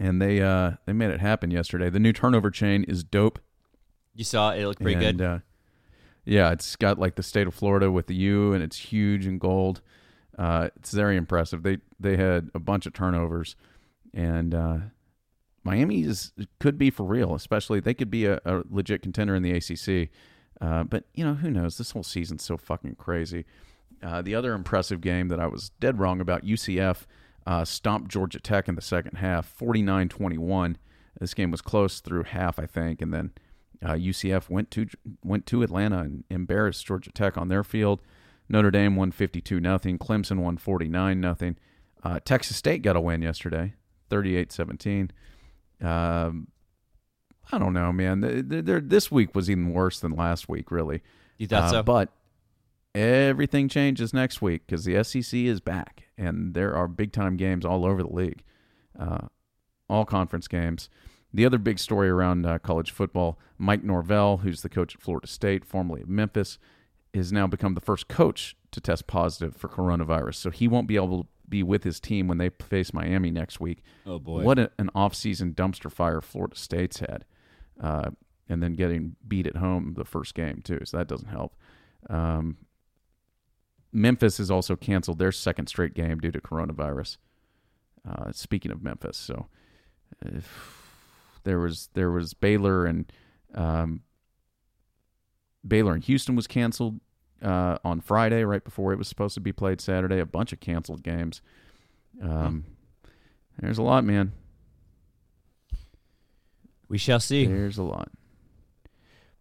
and 0.00 0.20
they 0.20 0.42
uh, 0.42 0.72
they 0.86 0.92
made 0.92 1.10
it 1.10 1.20
happen 1.20 1.50
yesterday. 1.50 1.88
The 1.90 2.00
new 2.00 2.12
turnover 2.12 2.50
chain 2.50 2.84
is 2.84 3.04
dope. 3.04 3.38
You 4.14 4.24
saw 4.24 4.52
it. 4.52 4.60
It 4.60 4.66
looked 4.66 4.82
pretty 4.82 5.04
and, 5.04 5.18
good. 5.18 5.24
Uh, 5.24 5.38
yeah, 6.24 6.50
it's 6.52 6.76
got 6.76 6.98
like 6.98 7.14
the 7.14 7.22
state 7.22 7.46
of 7.46 7.54
Florida 7.54 7.90
with 7.90 8.08
the 8.08 8.14
U, 8.14 8.52
and 8.52 8.62
it's 8.62 8.76
huge 8.76 9.26
and 9.26 9.40
gold. 9.40 9.80
Uh, 10.38 10.68
it's 10.76 10.92
very 10.92 11.16
impressive. 11.16 11.62
They 11.62 11.78
they 12.00 12.16
had 12.16 12.50
a 12.54 12.58
bunch 12.58 12.86
of 12.86 12.92
turnovers, 12.92 13.56
and 14.14 14.54
uh, 14.54 14.76
Miami 15.64 16.02
is 16.02 16.32
could 16.58 16.78
be 16.78 16.90
for 16.90 17.04
real. 17.04 17.34
Especially 17.34 17.80
they 17.80 17.94
could 17.94 18.10
be 18.10 18.26
a, 18.26 18.40
a 18.44 18.62
legit 18.70 19.02
contender 19.02 19.34
in 19.34 19.42
the 19.42 19.52
ACC. 19.52 20.10
Uh, 20.60 20.84
but 20.84 21.04
you 21.14 21.24
know 21.24 21.34
who 21.34 21.50
knows? 21.50 21.78
This 21.78 21.90
whole 21.90 22.02
season's 22.02 22.44
so 22.44 22.56
fucking 22.56 22.94
crazy. 22.96 23.44
Uh, 24.02 24.22
the 24.22 24.34
other 24.34 24.52
impressive 24.52 25.00
game 25.00 25.28
that 25.28 25.38
I 25.38 25.46
was 25.46 25.70
dead 25.80 25.98
wrong 26.00 26.20
about, 26.20 26.44
UCF 26.44 27.06
uh, 27.46 27.64
stomped 27.64 28.10
Georgia 28.10 28.40
Tech 28.40 28.68
in 28.68 28.74
the 28.74 28.80
second 28.82 29.18
half, 29.18 29.56
49-21. 29.56 30.74
This 31.20 31.34
game 31.34 31.52
was 31.52 31.60
close 31.60 32.00
through 32.00 32.24
half, 32.24 32.58
I 32.58 32.66
think, 32.66 33.00
and 33.00 33.14
then 33.14 33.30
uh, 33.84 33.92
UCF 33.92 34.48
went 34.48 34.70
to 34.72 34.86
went 35.24 35.46
to 35.46 35.62
Atlanta 35.62 36.00
and 36.00 36.24
embarrassed 36.30 36.86
Georgia 36.86 37.10
Tech 37.12 37.36
on 37.36 37.48
their 37.48 37.64
field. 37.64 38.00
Notre 38.48 38.70
Dame 38.70 38.96
won 38.96 39.10
52 39.12 39.60
nothing. 39.60 39.98
Clemson 39.98 40.38
won 40.40 40.56
49 40.56 41.20
nothing. 41.20 41.56
Uh, 42.02 42.20
Texas 42.24 42.56
State 42.56 42.82
got 42.82 42.96
a 42.96 43.00
win 43.00 43.22
yesterday, 43.22 43.74
38-17. 44.10 45.10
Um, 45.80 46.48
I 47.50 47.58
don't 47.58 47.72
know, 47.72 47.92
man. 47.92 48.20
They're, 48.20 48.62
they're, 48.62 48.80
this 48.80 49.10
week 49.10 49.34
was 49.34 49.50
even 49.50 49.72
worse 49.72 50.00
than 50.00 50.12
last 50.12 50.48
week, 50.48 50.70
really. 50.70 51.02
you 51.38 51.46
thought 51.46 51.64
Uh, 51.64 51.70
so? 51.70 51.82
But 51.82 52.10
everything 52.94 53.68
changes 53.68 54.12
next 54.12 54.42
week 54.42 54.66
because 54.66 54.84
the 54.84 55.02
SEC 55.02 55.38
is 55.38 55.60
back, 55.60 56.04
and 56.16 56.54
there 56.54 56.74
are 56.74 56.88
big 56.88 57.12
time 57.12 57.36
games 57.36 57.64
all 57.64 57.84
over 57.84 58.02
the 58.02 58.12
league, 58.12 58.42
uh, 58.98 59.28
all 59.88 60.04
conference 60.04 60.48
games. 60.48 60.88
The 61.34 61.46
other 61.46 61.58
big 61.58 61.78
story 61.78 62.08
around 62.10 62.44
uh, 62.46 62.58
college 62.58 62.90
football: 62.90 63.38
Mike 63.58 63.82
Norvell, 63.82 64.38
who's 64.38 64.62
the 64.62 64.68
coach 64.68 64.94
at 64.94 65.00
Florida 65.00 65.26
State, 65.26 65.64
formerly 65.64 66.02
of 66.02 66.08
Memphis, 66.08 66.58
has 67.14 67.32
now 67.32 67.46
become 67.46 67.74
the 67.74 67.80
first 67.80 68.08
coach 68.08 68.56
to 68.70 68.80
test 68.80 69.06
positive 69.06 69.56
for 69.56 69.68
coronavirus. 69.68 70.36
So 70.36 70.50
he 70.50 70.66
won't 70.66 70.86
be 70.86 70.96
able 70.96 71.24
to 71.24 71.28
be 71.48 71.62
with 71.62 71.84
his 71.84 72.00
team 72.00 72.28
when 72.28 72.38
they 72.38 72.48
face 72.48 72.94
Miami 72.94 73.30
next 73.30 73.60
week. 73.60 73.82
oh 74.06 74.18
boy. 74.18 74.42
What 74.42 74.58
a, 74.58 74.70
an 74.78 74.90
off-season 74.94 75.52
dumpster 75.52 75.92
fire 75.92 76.20
Florida 76.20 76.56
State's 76.56 77.00
had, 77.00 77.24
uh, 77.80 78.10
and 78.48 78.62
then 78.62 78.72
getting 78.72 79.16
beat 79.26 79.46
at 79.46 79.56
home 79.56 79.94
the 79.96 80.04
first 80.04 80.34
game 80.34 80.62
too. 80.64 80.80
So 80.84 80.96
that 80.96 81.08
doesn't 81.08 81.28
help. 81.28 81.54
Um, 82.08 82.56
Memphis 83.92 84.38
has 84.38 84.50
also 84.50 84.74
canceled 84.74 85.18
their 85.18 85.32
second 85.32 85.66
straight 85.66 85.92
game 85.92 86.18
due 86.18 86.32
to 86.32 86.40
coronavirus. 86.40 87.18
Uh, 88.08 88.32
speaking 88.32 88.72
of 88.72 88.82
Memphis, 88.82 89.18
so 89.18 89.46
if 90.24 90.82
there 91.44 91.58
was 91.58 91.90
there 91.92 92.10
was 92.10 92.34
Baylor 92.34 92.86
and 92.86 93.12
um, 93.54 94.00
Baylor 95.66 95.92
and 95.92 96.02
Houston 96.04 96.34
was 96.34 96.46
canceled 96.46 97.00
uh, 97.42 97.78
on 97.84 98.00
Friday 98.00 98.44
right 98.44 98.62
before 98.62 98.92
it 98.92 98.98
was 98.98 99.08
supposed 99.08 99.34
to 99.34 99.40
be 99.40 99.52
played 99.52 99.80
Saturday. 99.80 100.18
A 100.18 100.26
bunch 100.26 100.52
of 100.52 100.60
canceled 100.60 101.02
games. 101.02 101.40
Um, 102.22 102.64
There's 103.58 103.78
a 103.78 103.82
lot, 103.82 104.04
man. 104.04 104.32
we 106.88 106.98
shall 106.98 107.20
see. 107.20 107.46
There's 107.46 107.78
a 107.78 107.82
lot. 107.82 108.10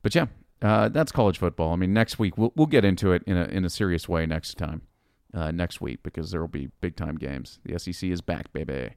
But 0.01 0.16
yeah, 0.16 0.28
uh, 0.62 0.90
that's 0.90 1.12
college 1.12 1.38
football. 1.38 1.74
I 1.74 1.75
mean, 1.75 1.94
next 1.94 2.18
week 2.18 2.38
we'll 2.38 2.54
we'll 2.56 2.68
get 2.68 2.86
into 2.86 3.12
it 3.12 3.24
in 3.25 3.38
a 3.38 3.46
in 3.46 3.66
a 3.66 3.70
serious 3.70 4.08
way 4.08 4.25
next 4.25 4.58
time, 4.58 4.84
uh, 5.34 5.51
next 5.51 5.82
week 5.82 6.01
because 6.04 6.32
there 6.32 6.42
will 6.42 6.48
be 6.48 6.70
big 6.82 6.96
time 6.96 7.18
games. 7.18 7.60
The 7.66 7.78
SEC 7.78 8.10
is 8.10 8.22
back, 8.22 8.51
baby. 8.54 8.92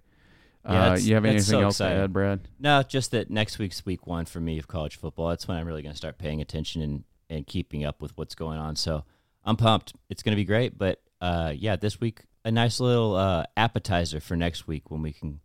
Yeah, 0.66 0.92
uh, 0.92 0.96
you 0.96 1.14
have 1.14 1.26
anything 1.26 1.42
so 1.42 1.60
else 1.60 1.74
exciting. 1.76 1.98
to 1.98 2.04
add, 2.04 2.12
Brad? 2.12 2.48
No, 2.58 2.82
just 2.82 3.10
that 3.10 3.28
next 3.28 3.58
week's 3.58 3.84
week 3.84 4.06
one 4.06 4.24
for 4.24 4.40
me 4.40 4.58
of 4.58 4.66
college 4.66 4.96
football. 4.96 5.28
That's 5.28 5.46
when 5.46 5.58
I'm 5.58 5.66
really 5.66 5.82
going 5.82 5.92
to 5.92 5.96
start 5.96 6.16
paying 6.16 6.40
attention 6.40 6.80
and, 6.80 7.04
and 7.30 7.46
keeping 7.46 7.84
up 7.84 8.00
with 8.02 8.16
what's 8.16 8.34
going 8.34 8.58
on. 8.58 8.76
So 8.76 9.04
I'm 9.44 9.56
pumped. 9.56 9.94
It's 10.08 10.22
going 10.22 10.32
to 10.32 10.40
be 10.40 10.44
great. 10.44 10.78
But 10.78 11.00
uh, 11.20 11.52
yeah, 11.54 11.76
this 11.76 12.00
week, 12.00 12.22
a 12.44 12.50
nice 12.50 12.80
little 12.80 13.14
uh, 13.14 13.44
appetizer 13.56 14.20
for 14.20 14.36
next 14.36 14.66
week 14.66 14.90
when 14.90 15.02
we 15.02 15.12
can 15.12 15.40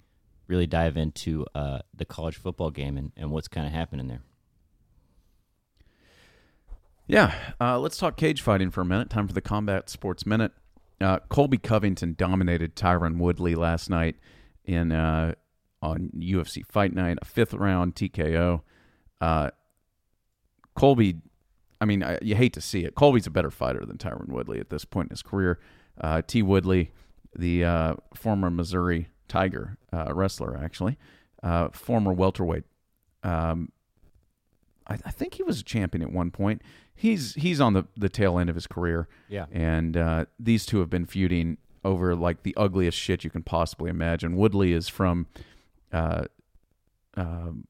really 0.47 0.67
dive 0.67 0.97
into 0.97 1.45
uh, 1.53 1.79
the 1.93 2.05
college 2.05 2.37
football 2.37 2.71
game 2.71 2.97
and, 2.97 3.11
and 3.15 3.31
what's 3.31 3.47
kind 3.47 3.67
of 3.67 3.73
happening 3.73 4.07
there. 4.07 4.21
Yeah, 7.07 7.33
uh, 7.59 7.79
let's 7.79 7.97
talk 7.97 8.17
cage 8.17 8.41
fighting 8.41 8.69
for 8.69 8.81
a 8.81 8.85
minute. 8.85 9.09
Time 9.09 9.27
for 9.27 9.33
the 9.33 9.41
Combat 9.41 9.89
Sports 9.89 10.25
Minute. 10.25 10.51
Uh, 11.01 11.19
Colby 11.29 11.57
Covington 11.57 12.13
dominated 12.17 12.75
Tyron 12.75 13.17
Woodley 13.17 13.55
last 13.55 13.89
night 13.89 14.17
in 14.65 14.91
uh, 14.91 15.33
on 15.81 16.11
UFC 16.15 16.63
Fight 16.65 16.93
Night, 16.93 17.17
a 17.21 17.25
fifth 17.25 17.53
round 17.53 17.95
TKO. 17.95 18.61
Colby, 20.75 21.17
I 21.81 21.85
mean, 21.85 22.03
I, 22.03 22.17
you 22.21 22.35
hate 22.35 22.53
to 22.53 22.61
see 22.61 22.83
it. 22.83 22.95
Colby's 22.95 23.27
a 23.27 23.31
better 23.31 23.51
fighter 23.51 23.85
than 23.85 23.97
Tyron 23.97 24.29
Woodley 24.29 24.59
at 24.59 24.69
this 24.69 24.85
point 24.85 25.07
in 25.07 25.11
his 25.11 25.21
career. 25.21 25.59
Uh, 25.99 26.21
T. 26.25 26.41
Woodley, 26.41 26.91
the 27.37 27.63
uh, 27.63 27.95
former 28.13 28.49
Missouri 28.49 29.09
Tiger 29.27 29.77
uh, 29.93 30.13
wrestler, 30.13 30.57
actually, 30.57 30.97
uh, 31.43 31.69
former 31.69 32.11
welterweight. 32.11 32.63
Um, 33.23 33.71
I, 34.87 34.97
I 35.05 35.11
think 35.11 35.35
he 35.35 35.43
was 35.43 35.59
a 35.59 35.63
champion 35.63 36.01
at 36.01 36.11
one 36.11 36.31
point. 36.31 36.61
He's 36.95 37.33
he's 37.35 37.61
on 37.61 37.73
the, 37.73 37.85
the 37.95 38.09
tail 38.09 38.37
end 38.37 38.49
of 38.49 38.55
his 38.55 38.67
career. 38.67 39.07
Yeah. 39.29 39.45
And 39.51 39.95
uh, 39.95 40.25
these 40.37 40.65
two 40.65 40.79
have 40.79 40.89
been 40.89 41.05
feuding 41.05 41.57
over 41.85 42.13
like 42.15 42.43
the 42.43 42.53
ugliest 42.57 42.97
shit 42.97 43.23
you 43.23 43.29
can 43.29 43.43
possibly 43.43 43.89
imagine. 43.89 44.35
Woodley 44.35 44.73
is 44.73 44.89
from, 44.89 45.27
uh, 45.93 46.25
um, 47.15 47.65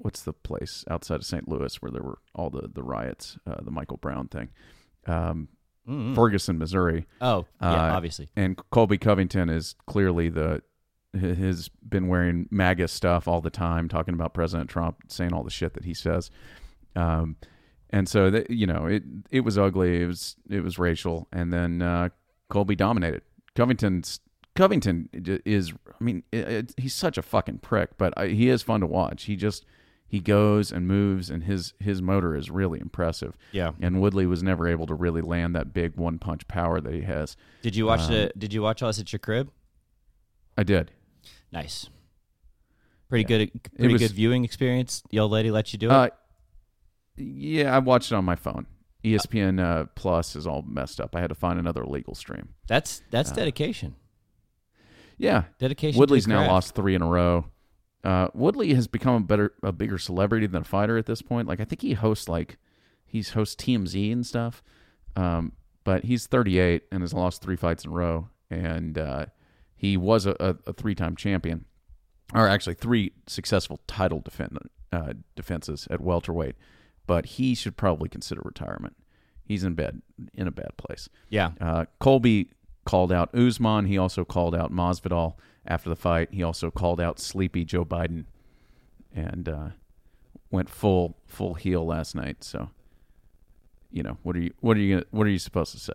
what's 0.00 0.22
the 0.22 0.32
place 0.32 0.84
outside 0.90 1.16
of 1.16 1.24
St. 1.24 1.48
Louis 1.48 1.80
where 1.82 1.90
there 1.92 2.02
were 2.02 2.18
all 2.34 2.50
the 2.50 2.68
the 2.72 2.82
riots, 2.82 3.38
uh, 3.46 3.62
the 3.62 3.70
Michael 3.70 3.96
Brown 3.96 4.28
thing, 4.28 4.48
um, 5.06 5.48
Mm-mm. 5.88 6.14
Ferguson, 6.14 6.58
Missouri. 6.58 7.06
Oh, 7.20 7.46
yeah, 7.60 7.68
Uh, 7.72 7.96
obviously. 7.96 8.28
And 8.36 8.60
Colby 8.70 8.98
Covington 8.98 9.48
is 9.48 9.74
clearly 9.86 10.28
the 10.28 10.62
has 11.18 11.68
been 11.86 12.06
wearing 12.06 12.46
MAGA 12.52 12.86
stuff 12.86 13.26
all 13.26 13.40
the 13.40 13.50
time, 13.50 13.88
talking 13.88 14.14
about 14.14 14.32
President 14.34 14.70
Trump, 14.70 14.98
saying 15.08 15.32
all 15.32 15.42
the 15.42 15.50
shit 15.50 15.74
that 15.74 15.84
he 15.84 15.94
says. 15.94 16.30
Um, 16.94 17.36
and 17.90 18.08
so 18.08 18.30
that 18.30 18.50
you 18.50 18.66
know, 18.66 18.86
it 18.86 19.02
it 19.30 19.40
was 19.40 19.58
ugly. 19.58 20.02
It 20.02 20.06
was 20.06 20.36
it 20.48 20.60
was 20.62 20.78
racial, 20.78 21.26
and 21.32 21.52
then 21.52 21.82
uh, 21.82 22.10
Colby 22.48 22.76
dominated. 22.76 23.22
Covington's 23.56 24.20
Covington 24.54 25.08
is, 25.12 25.72
I 26.00 26.04
mean, 26.04 26.22
it, 26.32 26.48
it, 26.48 26.74
he's 26.76 26.94
such 26.94 27.18
a 27.18 27.22
fucking 27.22 27.58
prick, 27.58 27.90
but 27.98 28.12
I, 28.16 28.28
he 28.28 28.48
is 28.48 28.62
fun 28.62 28.80
to 28.80 28.86
watch. 28.86 29.24
He 29.24 29.34
just 29.36 29.64
he 30.10 30.18
goes 30.18 30.72
and 30.72 30.88
moves, 30.88 31.30
and 31.30 31.44
his 31.44 31.72
his 31.78 32.02
motor 32.02 32.34
is 32.34 32.50
really 32.50 32.80
impressive. 32.80 33.36
Yeah. 33.52 33.70
And 33.80 34.00
Woodley 34.00 34.26
was 34.26 34.42
never 34.42 34.66
able 34.66 34.86
to 34.88 34.94
really 34.94 35.22
land 35.22 35.54
that 35.54 35.72
big 35.72 35.94
one 35.96 36.18
punch 36.18 36.48
power 36.48 36.80
that 36.80 36.92
he 36.92 37.02
has. 37.02 37.36
Did 37.62 37.76
you 37.76 37.86
watch 37.86 38.00
um, 38.00 38.10
the? 38.10 38.32
Did 38.36 38.52
you 38.52 38.60
watch 38.60 38.82
all 38.82 38.88
this 38.88 38.98
at 38.98 39.12
your 39.12 39.20
crib? 39.20 39.52
I 40.58 40.64
did. 40.64 40.90
Nice. 41.52 41.88
Pretty 43.08 43.22
Yeah. 43.32 43.38
good. 43.46 43.72
Pretty 43.76 43.92
was- 43.92 44.02
good 44.02 44.10
viewing 44.10 44.44
experience. 44.44 45.00
The 45.10 45.20
old 45.20 45.30
lady 45.30 45.52
let 45.52 45.72
you 45.72 45.78
do 45.78 45.86
it. 45.86 45.92
Uh, 45.92 46.08
yeah, 47.16 47.72
I 47.74 47.78
watched 47.78 48.10
it 48.10 48.16
on 48.16 48.24
my 48.24 48.36
phone. 48.36 48.66
ESPN 49.04 49.60
uh, 49.60 49.86
Plus 49.94 50.34
is 50.34 50.44
all 50.46 50.62
messed 50.62 51.00
up. 51.00 51.14
I 51.14 51.20
had 51.20 51.28
to 51.28 51.34
find 51.36 51.58
another 51.60 51.86
legal 51.86 52.16
stream. 52.16 52.54
that's 52.66 53.00
that's 53.12 53.30
uh, 53.30 53.34
dedication. 53.36 53.94
Yeah, 55.18 55.44
Dedication. 55.58 55.98
Woodley's 56.00 56.26
now 56.26 56.46
lost 56.46 56.74
three 56.74 56.94
in 56.94 57.02
a 57.02 57.06
row. 57.06 57.44
Uh, 58.02 58.28
Woodley 58.32 58.74
has 58.74 58.86
become 58.86 59.14
a 59.16 59.20
better, 59.20 59.52
a 59.62 59.72
bigger 59.72 59.98
celebrity 59.98 60.46
than 60.46 60.62
a 60.62 60.64
fighter 60.64 60.96
at 60.96 61.06
this 61.06 61.22
point. 61.22 61.48
Like 61.48 61.60
I 61.60 61.64
think 61.64 61.82
he 61.82 61.92
hosts 61.94 62.28
like 62.28 62.56
he's 63.06 63.30
hosts 63.30 63.62
TMZ 63.62 64.12
and 64.12 64.26
stuff. 64.26 64.62
Um, 65.16 65.52
but 65.84 66.04
he's 66.04 66.26
38 66.26 66.84
and 66.92 67.02
has 67.02 67.12
lost 67.12 67.42
three 67.42 67.56
fights 67.56 67.84
in 67.84 67.90
a 67.90 67.94
row, 67.94 68.28
and 68.50 68.96
uh, 68.98 69.26
he 69.74 69.96
was 69.96 70.26
a, 70.26 70.36
a, 70.38 70.56
a 70.66 70.72
three-time 70.72 71.16
champion, 71.16 71.64
or 72.34 72.46
actually 72.46 72.74
three 72.74 73.12
successful 73.26 73.80
title 73.86 74.20
defend, 74.20 74.58
uh, 74.92 75.14
defenses 75.34 75.88
at 75.90 76.00
welterweight. 76.00 76.54
But 77.06 77.26
he 77.26 77.54
should 77.54 77.76
probably 77.76 78.08
consider 78.08 78.42
retirement. 78.44 78.96
He's 79.42 79.64
in 79.64 79.74
bed 79.74 80.00
in 80.32 80.46
a 80.46 80.52
bad 80.52 80.76
place. 80.76 81.08
Yeah. 81.28 81.52
Uh, 81.60 81.86
Colby 81.98 82.50
called 82.84 83.10
out 83.10 83.34
Usman. 83.34 83.86
He 83.86 83.98
also 83.98 84.24
called 84.24 84.54
out 84.54 84.70
Masvidal 84.72 85.34
after 85.66 85.88
the 85.88 85.96
fight. 85.96 86.28
He 86.32 86.42
also 86.42 86.70
called 86.70 87.00
out 87.00 87.18
sleepy 87.18 87.64
Joe 87.64 87.84
Biden, 87.84 88.24
and 89.14 89.48
uh, 89.48 89.68
went 90.50 90.68
full 90.70 91.16
full 91.26 91.54
heel 91.54 91.84
last 91.86 92.14
night. 92.14 92.42
So, 92.44 92.70
you 93.90 94.02
know 94.02 94.18
what 94.22 94.36
are 94.36 94.40
you 94.40 94.52
what 94.60 94.76
are 94.76 94.80
you 94.80 94.94
gonna, 94.96 95.06
what 95.10 95.26
are 95.26 95.30
you 95.30 95.38
supposed 95.38 95.72
to 95.72 95.78
say? 95.80 95.92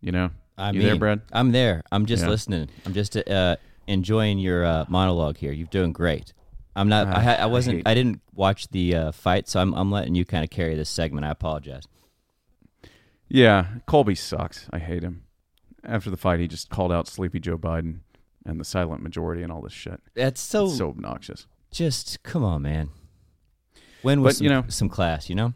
You 0.00 0.12
know, 0.12 0.30
I 0.58 0.68
you 0.70 0.78
mean, 0.80 0.88
there, 0.88 0.96
Brad? 0.96 1.20
I'm 1.32 1.52
there. 1.52 1.82
I'm 1.90 2.06
just 2.06 2.22
Yeah. 2.24 2.28
listening. 2.28 2.68
I'm 2.84 2.92
just 2.92 3.16
uh, 3.16 3.56
enjoying 3.86 4.38
your 4.38 4.64
uh, 4.64 4.84
monologue 4.88 5.38
here. 5.38 5.52
You're 5.52 5.66
doing 5.68 5.92
great. 5.92 6.32
I'm 6.76 6.88
not. 6.88 7.06
I, 7.06 7.12
Ah, 7.12 7.28
I 7.30 7.34
I 7.44 7.46
wasn't. 7.46 7.78
hate- 7.78 7.88
I, 7.88 7.94
didn't 7.94 8.20
watch 8.34 8.68
the 8.68 8.94
uh, 8.96 9.12
fight, 9.12 9.48
so 9.48 9.60
I'm. 9.60 9.72
I'm 9.74 9.90
letting 9.90 10.14
you 10.14 10.24
kind 10.24 10.44
of 10.44 10.50
carry 10.50 10.74
this 10.74 10.90
segment. 10.90 11.24
I 11.24 11.30
apologize. 11.30 11.84
Yeah, 13.28 13.66
Colby 13.86 14.14
sucks. 14.14 14.68
I 14.72 14.78
hate 14.78 15.02
him. 15.02 15.23
After 15.84 16.10
the 16.10 16.16
fight, 16.16 16.40
he 16.40 16.48
just 16.48 16.70
called 16.70 16.92
out 16.92 17.06
Sleepy 17.06 17.40
Joe 17.40 17.58
Biden 17.58 18.00
and 18.46 18.58
the 18.58 18.64
silent 18.64 19.02
majority 19.02 19.42
and 19.42 19.52
all 19.52 19.60
this 19.62 19.72
shit. 19.72 20.00
That's 20.14 20.40
so. 20.40 20.66
It's 20.66 20.78
so 20.78 20.88
obnoxious. 20.88 21.46
just 21.70 22.22
come 22.22 22.42
on, 22.44 22.62
man. 22.62 22.90
When 24.02 24.20
was 24.22 24.34
But, 24.34 24.36
some, 24.38 24.44
you 24.44 24.50
know- 24.50 24.64
some 24.68 24.88
class? 24.88 25.28
You 25.28 25.34
know. 25.34 25.54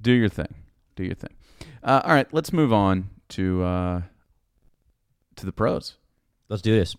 Do 0.00 0.12
your 0.12 0.28
thing. 0.28 0.52
Do 0.96 1.04
your 1.04 1.14
thing. 1.14 1.34
Uh, 1.82 2.00
all 2.04 2.12
right, 2.12 2.26
let's 2.32 2.52
move 2.52 2.72
on 2.72 3.10
to 3.30 3.62
uh, 3.62 4.02
to 5.36 5.46
the 5.46 5.52
pros. 5.52 5.96
Let's 6.48 6.62
do 6.62 6.76
this. 6.78 6.96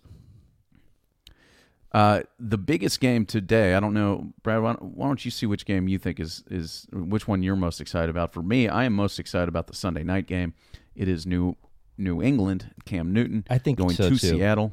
Uh, 1.92 2.22
the 2.38 2.58
biggest 2.58 3.00
game 3.00 3.24
today. 3.24 3.74
I 3.74 3.80
don't 3.80 3.94
know, 3.94 4.32
Brad. 4.42 4.60
Why 4.62 4.72
don't, 4.74 4.96
why 4.96 5.06
don't 5.06 5.24
you 5.24 5.30
see 5.30 5.46
which 5.46 5.64
game 5.64 5.88
you 5.88 5.98
think 5.98 6.20
is 6.20 6.44
is 6.50 6.86
which 6.92 7.26
one 7.26 7.42
you're 7.42 7.56
most 7.56 7.80
excited 7.80 8.10
about? 8.10 8.32
For 8.32 8.42
me, 8.42 8.68
I 8.68 8.84
am 8.84 8.92
most 8.92 9.18
excited 9.18 9.48
about 9.48 9.66
the 9.66 9.74
Sunday 9.74 10.02
night 10.04 10.26
game. 10.26 10.54
It 10.94 11.08
is 11.08 11.26
New 11.26 11.56
New 11.98 12.22
England, 12.22 12.72
Cam 12.84 13.12
Newton. 13.12 13.44
I 13.48 13.58
think 13.58 13.78
going 13.78 13.94
so, 13.94 14.04
to 14.04 14.10
too. 14.10 14.16
Seattle. 14.16 14.72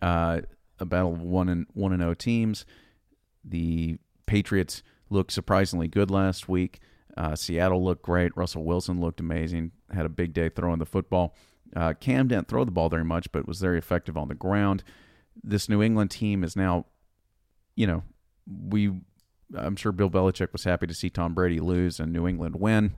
Uh, 0.00 0.40
a 0.78 0.84
battle 0.84 1.12
of 1.12 1.20
one 1.20 1.48
and 1.48 1.66
one 1.74 1.92
and 1.92 2.02
zero 2.02 2.14
teams. 2.14 2.64
The 3.44 3.98
Patriots 4.26 4.82
looked 5.10 5.32
surprisingly 5.32 5.88
good 5.88 6.10
last 6.10 6.48
week. 6.48 6.80
Uh, 7.16 7.34
Seattle 7.34 7.84
looked 7.84 8.02
great. 8.02 8.36
Russell 8.36 8.64
Wilson 8.64 9.00
looked 9.00 9.20
amazing. 9.20 9.72
Had 9.92 10.06
a 10.06 10.10
big 10.10 10.32
day 10.32 10.48
throwing 10.48 10.78
the 10.78 10.86
football. 10.86 11.34
Uh, 11.74 11.92
Cam 11.94 12.28
didn't 12.28 12.48
throw 12.48 12.64
the 12.64 12.70
ball 12.70 12.88
very 12.88 13.04
much, 13.04 13.30
but 13.32 13.46
was 13.46 13.60
very 13.60 13.78
effective 13.78 14.16
on 14.16 14.28
the 14.28 14.34
ground. 14.34 14.84
This 15.42 15.68
New 15.68 15.82
England 15.82 16.10
team 16.10 16.44
is 16.44 16.56
now, 16.56 16.86
you 17.76 17.86
know, 17.86 18.04
we. 18.46 19.00
I'm 19.56 19.76
sure 19.76 19.92
Bill 19.92 20.10
Belichick 20.10 20.52
was 20.52 20.64
happy 20.64 20.86
to 20.86 20.94
see 20.94 21.08
Tom 21.08 21.32
Brady 21.32 21.58
lose 21.58 21.98
and 21.98 22.12
New 22.12 22.28
England 22.28 22.56
win. 22.56 22.96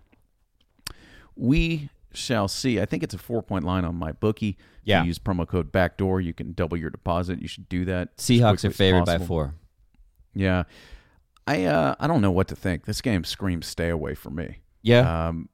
We 1.36 1.90
shall 2.12 2.48
see. 2.48 2.80
I 2.80 2.84
think 2.86 3.02
it's 3.02 3.14
a 3.14 3.18
four 3.18 3.42
point 3.42 3.64
line 3.64 3.84
on 3.84 3.94
my 3.94 4.12
bookie. 4.12 4.50
If 4.50 4.56
Yeah. 4.84 5.02
You 5.02 5.08
use 5.08 5.18
promo 5.18 5.46
code 5.46 5.70
backdoor. 5.72 6.20
You 6.20 6.32
can 6.32 6.52
double 6.52 6.76
your 6.76 6.90
deposit. 6.90 7.40
You 7.40 7.48
should 7.48 7.68
do 7.68 7.84
that. 7.86 8.16
Seahawks 8.16 8.64
are 8.64 8.70
favored 8.70 9.04
by 9.06 9.18
four. 9.18 9.54
Yeah. 10.34 10.64
I 11.46 11.64
uh 11.64 11.94
I 11.98 12.06
don't 12.06 12.20
know 12.20 12.30
what 12.30 12.48
to 12.48 12.56
think. 12.56 12.86
This 12.86 13.00
game 13.00 13.24
screams 13.24 13.66
stay 13.66 13.88
away 13.88 14.14
from 14.14 14.34
me. 14.36 14.58
Yeah. 14.82 15.28
Um 15.28 15.48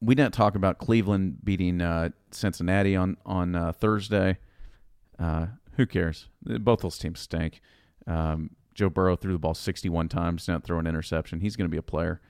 we 0.00 0.14
didn't 0.14 0.34
talk 0.34 0.54
about 0.54 0.78
Cleveland 0.78 1.38
beating 1.44 1.80
uh, 1.80 2.10
Cincinnati 2.30 2.94
on 2.94 3.16
on 3.26 3.54
uh, 3.56 3.72
Thursday. 3.72 4.38
Uh, 5.18 5.46
who 5.72 5.86
cares? 5.86 6.28
Both 6.42 6.80
those 6.82 6.98
teams 6.98 7.18
stink. 7.20 7.60
Um, 8.06 8.50
Joe 8.74 8.88
Burrow 8.90 9.16
threw 9.16 9.32
the 9.32 9.40
ball 9.40 9.54
61 9.54 10.08
times, 10.08 10.46
didn't 10.46 10.62
throw 10.62 10.78
an 10.78 10.86
interception. 10.86 11.40
He's 11.40 11.56
going 11.56 11.64
to 11.68 11.70
be 11.70 11.78
a 11.78 11.82
player. 11.82 12.20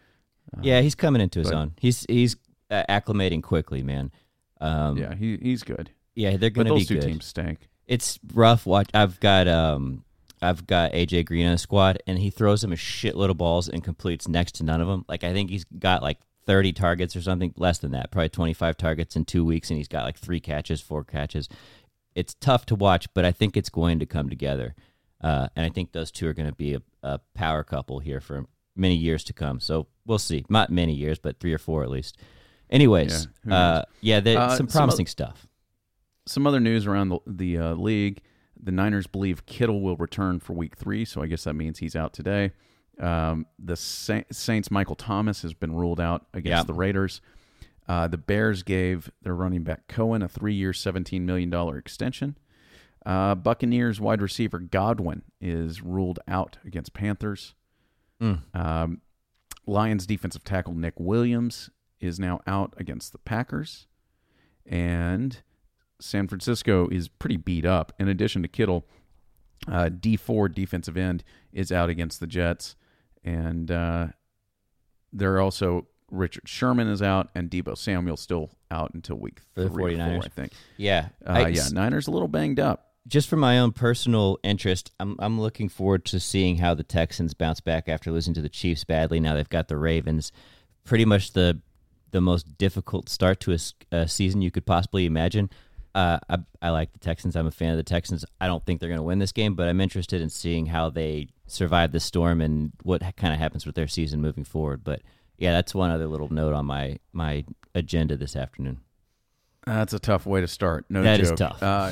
Uh, 0.56 0.60
yeah, 0.62 0.80
he's 0.80 0.94
coming 0.94 1.20
into 1.20 1.40
his 1.40 1.50
but- 1.50 1.56
own. 1.58 1.74
He's 1.78 2.06
he's 2.08 2.36
acclimating 2.70 3.42
quickly, 3.42 3.82
man. 3.82 4.10
Um, 4.60 4.96
yeah, 4.96 5.14
he 5.14 5.36
he's 5.36 5.62
good. 5.62 5.90
yeah, 6.14 6.36
they're 6.36 6.50
going 6.50 6.66
to 6.66 6.74
be 6.74 6.80
those 6.80 6.88
two 6.88 6.94
good. 6.94 7.06
teams 7.06 7.26
stink. 7.26 7.68
It's 7.86 8.18
rough. 8.34 8.66
Watch. 8.66 8.90
I've 8.92 9.18
got 9.20 9.48
um, 9.48 10.04
I've 10.42 10.66
got 10.66 10.92
AJ 10.92 11.26
Green 11.26 11.46
in 11.46 11.52
the 11.52 11.58
squad, 11.58 12.02
and 12.06 12.18
he 12.18 12.30
throws 12.30 12.62
him 12.62 12.72
a 12.72 12.76
shitload 12.76 13.30
of 13.30 13.38
balls 13.38 13.68
and 13.68 13.82
completes 13.82 14.28
next 14.28 14.56
to 14.56 14.64
none 14.64 14.80
of 14.80 14.88
them. 14.88 15.04
Like 15.08 15.24
I 15.24 15.32
think 15.32 15.50
he's 15.50 15.64
got 15.64 16.02
like 16.02 16.18
30 16.46 16.72
targets 16.72 17.14
or 17.14 17.20
something, 17.20 17.52
less 17.56 17.78
than 17.78 17.92
that, 17.92 18.10
probably 18.10 18.30
25 18.30 18.76
targets 18.76 19.16
in 19.16 19.24
two 19.24 19.44
weeks, 19.44 19.70
and 19.70 19.76
he's 19.76 19.88
got 19.88 20.04
like 20.04 20.18
three 20.18 20.40
catches, 20.40 20.80
four 20.80 21.04
catches. 21.04 21.48
It's 22.14 22.34
tough 22.40 22.66
to 22.66 22.74
watch, 22.74 23.06
but 23.14 23.24
I 23.24 23.32
think 23.32 23.56
it's 23.56 23.68
going 23.68 23.98
to 23.98 24.06
come 24.06 24.30
together, 24.30 24.74
uh, 25.20 25.48
and 25.54 25.66
I 25.66 25.68
think 25.68 25.92
those 25.92 26.10
two 26.10 26.26
are 26.26 26.32
going 26.32 26.48
to 26.48 26.54
be 26.54 26.74
a, 26.74 26.82
a 27.02 27.20
power 27.34 27.62
couple 27.62 27.98
here 27.98 28.20
for 28.20 28.46
many 28.74 28.96
years 28.96 29.24
to 29.24 29.32
come. 29.32 29.60
So 29.60 29.88
we'll 30.06 30.18
see. 30.18 30.44
Not 30.48 30.70
many 30.70 30.94
years, 30.94 31.18
but 31.18 31.38
three 31.38 31.52
or 31.52 31.58
four 31.58 31.82
at 31.82 31.90
least. 31.90 32.18
Anyways, 32.70 33.28
Yeah, 33.46 33.54
uh, 33.56 33.82
yeah, 34.00 34.20
there's 34.20 34.36
Uh, 34.38 34.48
some 34.50 34.68
some 34.68 34.78
promising 34.80 35.06
stuff. 35.06 35.46
Some 36.26 36.46
other 36.46 36.60
news 36.60 36.86
around 36.86 37.08
the, 37.08 37.18
the 37.26 37.58
uh, 37.58 37.74
league. 37.74 38.20
The 38.60 38.72
Niners 38.72 39.06
believe 39.06 39.46
Kittle 39.46 39.80
will 39.80 39.96
return 39.96 40.40
for 40.40 40.52
Week 40.52 40.76
Three, 40.76 41.04
so 41.04 41.22
I 41.22 41.26
guess 41.26 41.44
that 41.44 41.54
means 41.54 41.78
he's 41.78 41.96
out 41.96 42.12
today. 42.12 42.50
Um, 43.00 43.46
the 43.58 43.76
Sa- 43.76 44.22
Saints' 44.32 44.70
Michael 44.70 44.96
Thomas 44.96 45.42
has 45.42 45.54
been 45.54 45.74
ruled 45.74 46.00
out 46.00 46.26
against 46.34 46.50
Yeah. 46.50 46.62
the 46.64 46.74
Raiders. 46.74 47.20
Uh, 47.88 48.08
the 48.08 48.18
Bears 48.18 48.62
gave 48.64 49.10
their 49.22 49.34
running 49.34 49.62
back 49.62 49.86
Cohen 49.88 50.20
a 50.22 50.28
three-year, 50.28 50.72
seventeen 50.72 51.24
million 51.24 51.48
dollar 51.48 51.78
extension. 51.78 52.36
Uh, 53.06 53.34
Buccaneers 53.36 54.00
wide 54.00 54.20
receiver 54.20 54.58
Godwin 54.58 55.22
is 55.40 55.80
ruled 55.80 56.18
out 56.28 56.58
against 56.66 56.92
Panthers. 56.92 57.54
Mm. 58.20 58.40
Um, 58.54 59.00
Lions 59.66 60.04
defensive 60.06 60.44
tackle 60.44 60.74
Nick 60.74 60.94
Williams 60.98 61.70
is 62.00 62.18
now 62.20 62.40
out 62.46 62.74
against 62.76 63.12
the 63.12 63.18
Packers. 63.18 63.86
And 64.66 65.40
San 66.00 66.28
Francisco 66.28 66.88
is 66.88 67.08
pretty 67.08 67.36
beat 67.36 67.64
up. 67.64 67.92
In 67.98 68.08
addition 68.08 68.42
to 68.42 68.48
Kittle, 68.48 68.86
uh, 69.66 69.88
Dee 69.88 70.16
Ford 70.16 70.54
defensive 70.54 70.96
end 70.96 71.24
is 71.52 71.72
out 71.72 71.88
against 71.90 72.20
the 72.20 72.26
Jets. 72.26 72.76
And 73.24 73.70
uh, 73.70 74.08
there 75.12 75.34
are 75.34 75.40
also 75.40 75.86
Richard 76.10 76.48
Sherman 76.48 76.88
is 76.88 77.02
out 77.02 77.28
and 77.34 77.50
Deebo 77.50 77.76
Samuel 77.76 78.16
still 78.16 78.50
out 78.70 78.92
until 78.94 79.16
week 79.16 79.40
the 79.54 79.68
three 79.68 79.94
or 79.94 79.96
four, 79.98 80.04
49ers. 80.06 80.24
I 80.24 80.28
think. 80.28 80.52
Yeah, 80.76 81.08
Uh, 81.26 81.32
I- 81.32 81.48
yeah, 81.48 81.68
Niners 81.72 82.06
a 82.06 82.10
little 82.10 82.28
banged 82.28 82.60
up. 82.60 82.84
just 83.06 83.28
for 83.28 83.36
my 83.36 83.58
own 83.58 83.72
personal 83.72 84.38
interest, 84.42 84.92
I'm 85.00 85.16
I'm 85.18 85.40
looking 85.40 85.68
forward 85.68 86.04
to 86.06 86.20
seeing 86.20 86.58
how 86.58 86.74
the 86.74 86.82
Texans 86.82 87.34
bounce 87.34 87.60
back 87.60 87.88
after 87.88 88.10
losing 88.12 88.34
to 88.34 88.40
the 88.42 88.48
Chiefs 88.48 88.84
badly. 88.84 89.18
Now 89.20 89.34
they've 89.34 89.48
got 89.48 89.68
the 89.68 89.76
Ravens, 89.78 90.30
pretty 90.84 91.04
much 91.04 91.32
the 91.32 91.60
the 92.10 92.20
most 92.20 92.56
difficult 92.58 93.08
start 93.08 93.40
to 93.40 93.56
a 93.92 94.08
season 94.08 94.42
you 94.42 94.50
could 94.50 94.66
possibly 94.66 95.06
imagine. 95.06 95.50
Uh, 95.94 96.18
I, 96.28 96.38
I 96.62 96.70
like 96.70 96.92
the 96.92 96.98
Texans. 96.98 97.34
I'm 97.34 97.46
a 97.46 97.50
fan 97.50 97.70
of 97.70 97.76
the 97.76 97.82
Texans. 97.82 98.24
I 98.40 98.46
don't 98.46 98.64
think 98.64 98.78
they're 98.78 98.88
going 98.88 98.98
to 99.00 99.04
win 99.04 99.18
this 99.18 99.32
game, 99.32 99.54
but 99.54 99.68
I'm 99.68 99.80
interested 99.80 100.20
in 100.20 100.30
seeing 100.30 100.66
how 100.66 100.90
they 100.90 101.28
survive 101.46 101.92
the 101.92 102.00
storm 102.00 102.40
and 102.40 102.72
what 102.82 103.02
kind 103.16 103.32
of 103.34 103.40
happens 103.40 103.66
with 103.66 103.74
their 103.74 103.88
season 103.88 104.20
moving 104.20 104.44
forward. 104.44 104.84
But 104.84 105.02
yeah, 105.38 105.52
that's 105.52 105.74
one 105.74 105.90
other 105.90 106.06
little 106.06 106.32
note 106.32 106.54
on 106.54 106.66
my 106.66 106.98
my 107.12 107.44
agenda 107.74 108.16
this 108.16 108.36
afternoon. 108.36 108.80
That's 109.66 109.92
a 109.92 109.98
tough 109.98 110.24
way 110.24 110.40
to 110.40 110.46
start. 110.48 110.84
No 110.88 111.02
That 111.02 111.20
is 111.20 111.30
joke. 111.30 111.38
tough. 111.38 111.62
Uh, 111.62 111.90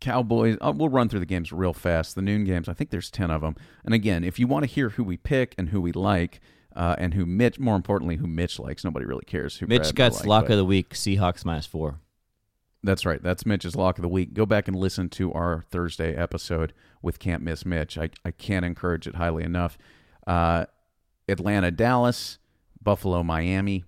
Cowboys. 0.00 0.56
Uh, 0.60 0.72
we'll 0.74 0.88
run 0.88 1.08
through 1.08 1.20
the 1.20 1.26
games 1.26 1.52
real 1.52 1.74
fast. 1.74 2.14
The 2.14 2.22
noon 2.22 2.44
games. 2.44 2.68
I 2.68 2.72
think 2.72 2.90
there's 2.90 3.10
ten 3.10 3.30
of 3.30 3.42
them. 3.42 3.56
And 3.84 3.92
again, 3.94 4.24
if 4.24 4.38
you 4.38 4.46
want 4.46 4.62
to 4.64 4.66
hear 4.70 4.90
who 4.90 5.04
we 5.04 5.16
pick 5.18 5.54
and 5.58 5.68
who 5.68 5.80
we 5.80 5.92
like, 5.92 6.40
uh, 6.80 6.96
and 6.96 7.12
who 7.12 7.26
Mitch, 7.26 7.58
more 7.58 7.76
importantly, 7.76 8.16
who 8.16 8.26
Mitch 8.26 8.58
likes, 8.58 8.84
nobody 8.84 9.04
really 9.04 9.26
cares 9.26 9.58
who. 9.58 9.66
Mitch 9.66 9.82
Brad 9.82 9.94
got 9.94 10.12
like, 10.14 10.24
lock 10.24 10.44
but- 10.44 10.52
of 10.52 10.56
the 10.56 10.64
week. 10.64 10.94
Seahawks 10.94 11.44
minus 11.44 11.66
four. 11.66 12.00
That's 12.82 13.04
right. 13.04 13.22
That's 13.22 13.44
Mitch's 13.44 13.76
lock 13.76 13.98
of 13.98 14.02
the 14.02 14.08
week. 14.08 14.32
Go 14.32 14.46
back 14.46 14.66
and 14.66 14.74
listen 14.74 15.10
to 15.10 15.30
our 15.34 15.66
Thursday 15.70 16.16
episode 16.16 16.72
with 17.02 17.18
Can't 17.18 17.42
Miss 17.42 17.66
Mitch. 17.66 17.98
I, 17.98 18.08
I 18.24 18.30
can't 18.30 18.64
encourage 18.64 19.06
it 19.06 19.16
highly 19.16 19.44
enough. 19.44 19.76
Uh, 20.26 20.64
Atlanta, 21.28 21.70
Dallas, 21.70 22.38
Buffalo, 22.82 23.22
Miami, 23.22 23.84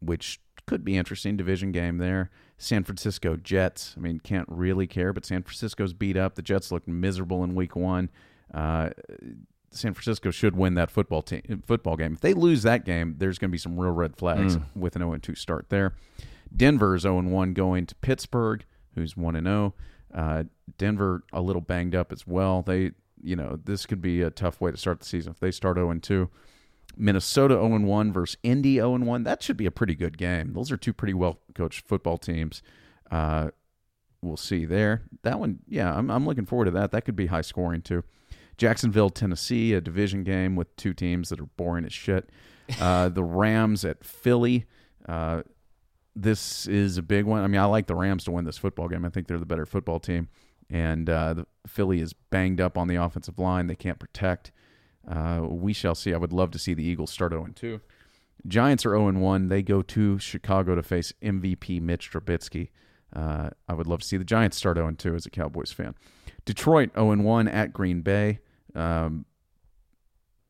which 0.00 0.40
could 0.64 0.82
be 0.82 0.96
interesting 0.96 1.36
division 1.36 1.70
game 1.70 1.98
there. 1.98 2.30
San 2.56 2.82
Francisco 2.82 3.36
Jets. 3.36 3.92
I 3.98 4.00
mean, 4.00 4.20
can't 4.20 4.48
really 4.48 4.86
care, 4.86 5.12
but 5.12 5.26
San 5.26 5.42
Francisco's 5.42 5.92
beat 5.92 6.16
up. 6.16 6.36
The 6.36 6.40
Jets 6.42 6.72
looked 6.72 6.88
miserable 6.88 7.44
in 7.44 7.54
Week 7.54 7.76
One. 7.76 8.08
Uh, 8.54 8.90
San 9.70 9.94
Francisco 9.94 10.30
should 10.30 10.56
win 10.56 10.74
that 10.74 10.90
football 10.90 11.22
team 11.22 11.62
football 11.66 11.96
game. 11.96 12.14
If 12.14 12.20
they 12.20 12.34
lose 12.34 12.62
that 12.62 12.84
game, 12.84 13.16
there's 13.18 13.38
going 13.38 13.50
to 13.50 13.52
be 13.52 13.58
some 13.58 13.78
real 13.78 13.92
red 13.92 14.16
flags 14.16 14.56
with 14.74 14.96
an 14.96 15.02
0 15.02 15.18
2 15.18 15.34
start 15.34 15.66
there. 15.68 15.94
Denver's 16.54 17.02
0 17.02 17.22
1 17.22 17.52
going 17.52 17.86
to 17.86 17.94
Pittsburgh, 17.96 18.64
who's 18.94 19.16
1 19.16 19.42
0. 19.42 19.74
Uh, 20.14 20.44
Denver 20.78 21.24
a 21.32 21.40
little 21.40 21.60
banged 21.60 21.94
up 21.94 22.12
as 22.12 22.26
well. 22.26 22.62
They, 22.62 22.92
you 23.22 23.36
know, 23.36 23.58
this 23.64 23.86
could 23.86 24.00
be 24.00 24.22
a 24.22 24.30
tough 24.30 24.60
way 24.60 24.70
to 24.70 24.76
start 24.76 25.00
the 25.00 25.06
season 25.06 25.32
if 25.32 25.40
they 25.40 25.50
start 25.50 25.76
0 25.76 25.92
2. 26.00 26.30
Minnesota 26.96 27.54
0 27.54 27.80
1 27.80 28.12
versus 28.12 28.36
Indy 28.42 28.76
0 28.76 28.98
1. 28.98 29.22
That 29.24 29.42
should 29.42 29.56
be 29.56 29.66
a 29.66 29.70
pretty 29.70 29.94
good 29.94 30.16
game. 30.16 30.52
Those 30.54 30.72
are 30.72 30.76
two 30.76 30.92
pretty 30.92 31.14
well 31.14 31.40
coached 31.54 31.86
football 31.86 32.16
teams. 32.18 32.62
Uh, 33.10 33.50
we'll 34.22 34.36
see 34.36 34.64
there. 34.64 35.02
That 35.22 35.38
one, 35.38 35.60
yeah, 35.68 35.94
I'm, 35.94 36.10
I'm 36.10 36.26
looking 36.26 36.46
forward 36.46 36.66
to 36.66 36.70
that. 36.72 36.92
That 36.92 37.04
could 37.04 37.16
be 37.16 37.26
high 37.26 37.42
scoring 37.42 37.82
too. 37.82 38.02
Jacksonville, 38.56 39.10
Tennessee, 39.10 39.74
a 39.74 39.80
division 39.80 40.24
game 40.24 40.56
with 40.56 40.74
two 40.76 40.94
teams 40.94 41.28
that 41.28 41.40
are 41.40 41.48
boring 41.56 41.84
as 41.84 41.92
shit. 41.92 42.30
Uh, 42.80 43.08
the 43.08 43.22
Rams 43.24 43.84
at 43.84 44.04
Philly. 44.04 44.64
Uh, 45.08 45.42
this 46.14 46.66
is 46.66 46.96
a 46.96 47.02
big 47.02 47.26
one. 47.26 47.42
I 47.42 47.46
mean, 47.46 47.60
I 47.60 47.66
like 47.66 47.86
the 47.86 47.94
Rams 47.94 48.24
to 48.24 48.30
win 48.30 48.44
this 48.44 48.56
football 48.58 48.88
game. 48.88 49.04
I 49.04 49.10
think 49.10 49.28
they're 49.28 49.38
the 49.38 49.46
better 49.46 49.66
football 49.66 50.00
team. 50.00 50.28
And 50.70 51.08
uh, 51.08 51.34
the 51.34 51.46
Philly 51.66 52.00
is 52.00 52.12
banged 52.12 52.60
up 52.60 52.76
on 52.76 52.88
the 52.88 52.96
offensive 52.96 53.38
line. 53.38 53.66
They 53.66 53.76
can't 53.76 53.98
protect. 53.98 54.50
Uh, 55.08 55.42
we 55.48 55.72
shall 55.72 55.94
see. 55.94 56.12
I 56.12 56.16
would 56.16 56.32
love 56.32 56.50
to 56.52 56.58
see 56.58 56.74
the 56.74 56.82
Eagles 56.82 57.10
start 57.10 57.32
0 57.32 57.46
2. 57.54 57.80
Giants 58.48 58.84
are 58.84 58.90
0 58.90 59.12
1. 59.12 59.48
They 59.48 59.62
go 59.62 59.82
to 59.82 60.18
Chicago 60.18 60.74
to 60.74 60.82
face 60.82 61.12
MVP 61.22 61.80
Mitch 61.80 62.10
Trubisky. 62.10 62.70
Uh, 63.14 63.50
I 63.68 63.74
would 63.74 63.86
love 63.86 64.00
to 64.00 64.06
see 64.06 64.16
the 64.16 64.24
Giants 64.24 64.56
start 64.56 64.76
0 64.76 64.90
2 64.92 65.14
as 65.14 65.26
a 65.26 65.30
Cowboys 65.30 65.70
fan. 65.70 65.94
Detroit 66.44 66.90
0 66.94 67.16
1 67.16 67.48
at 67.48 67.72
Green 67.72 68.00
Bay. 68.00 68.40
Um, 68.76 69.24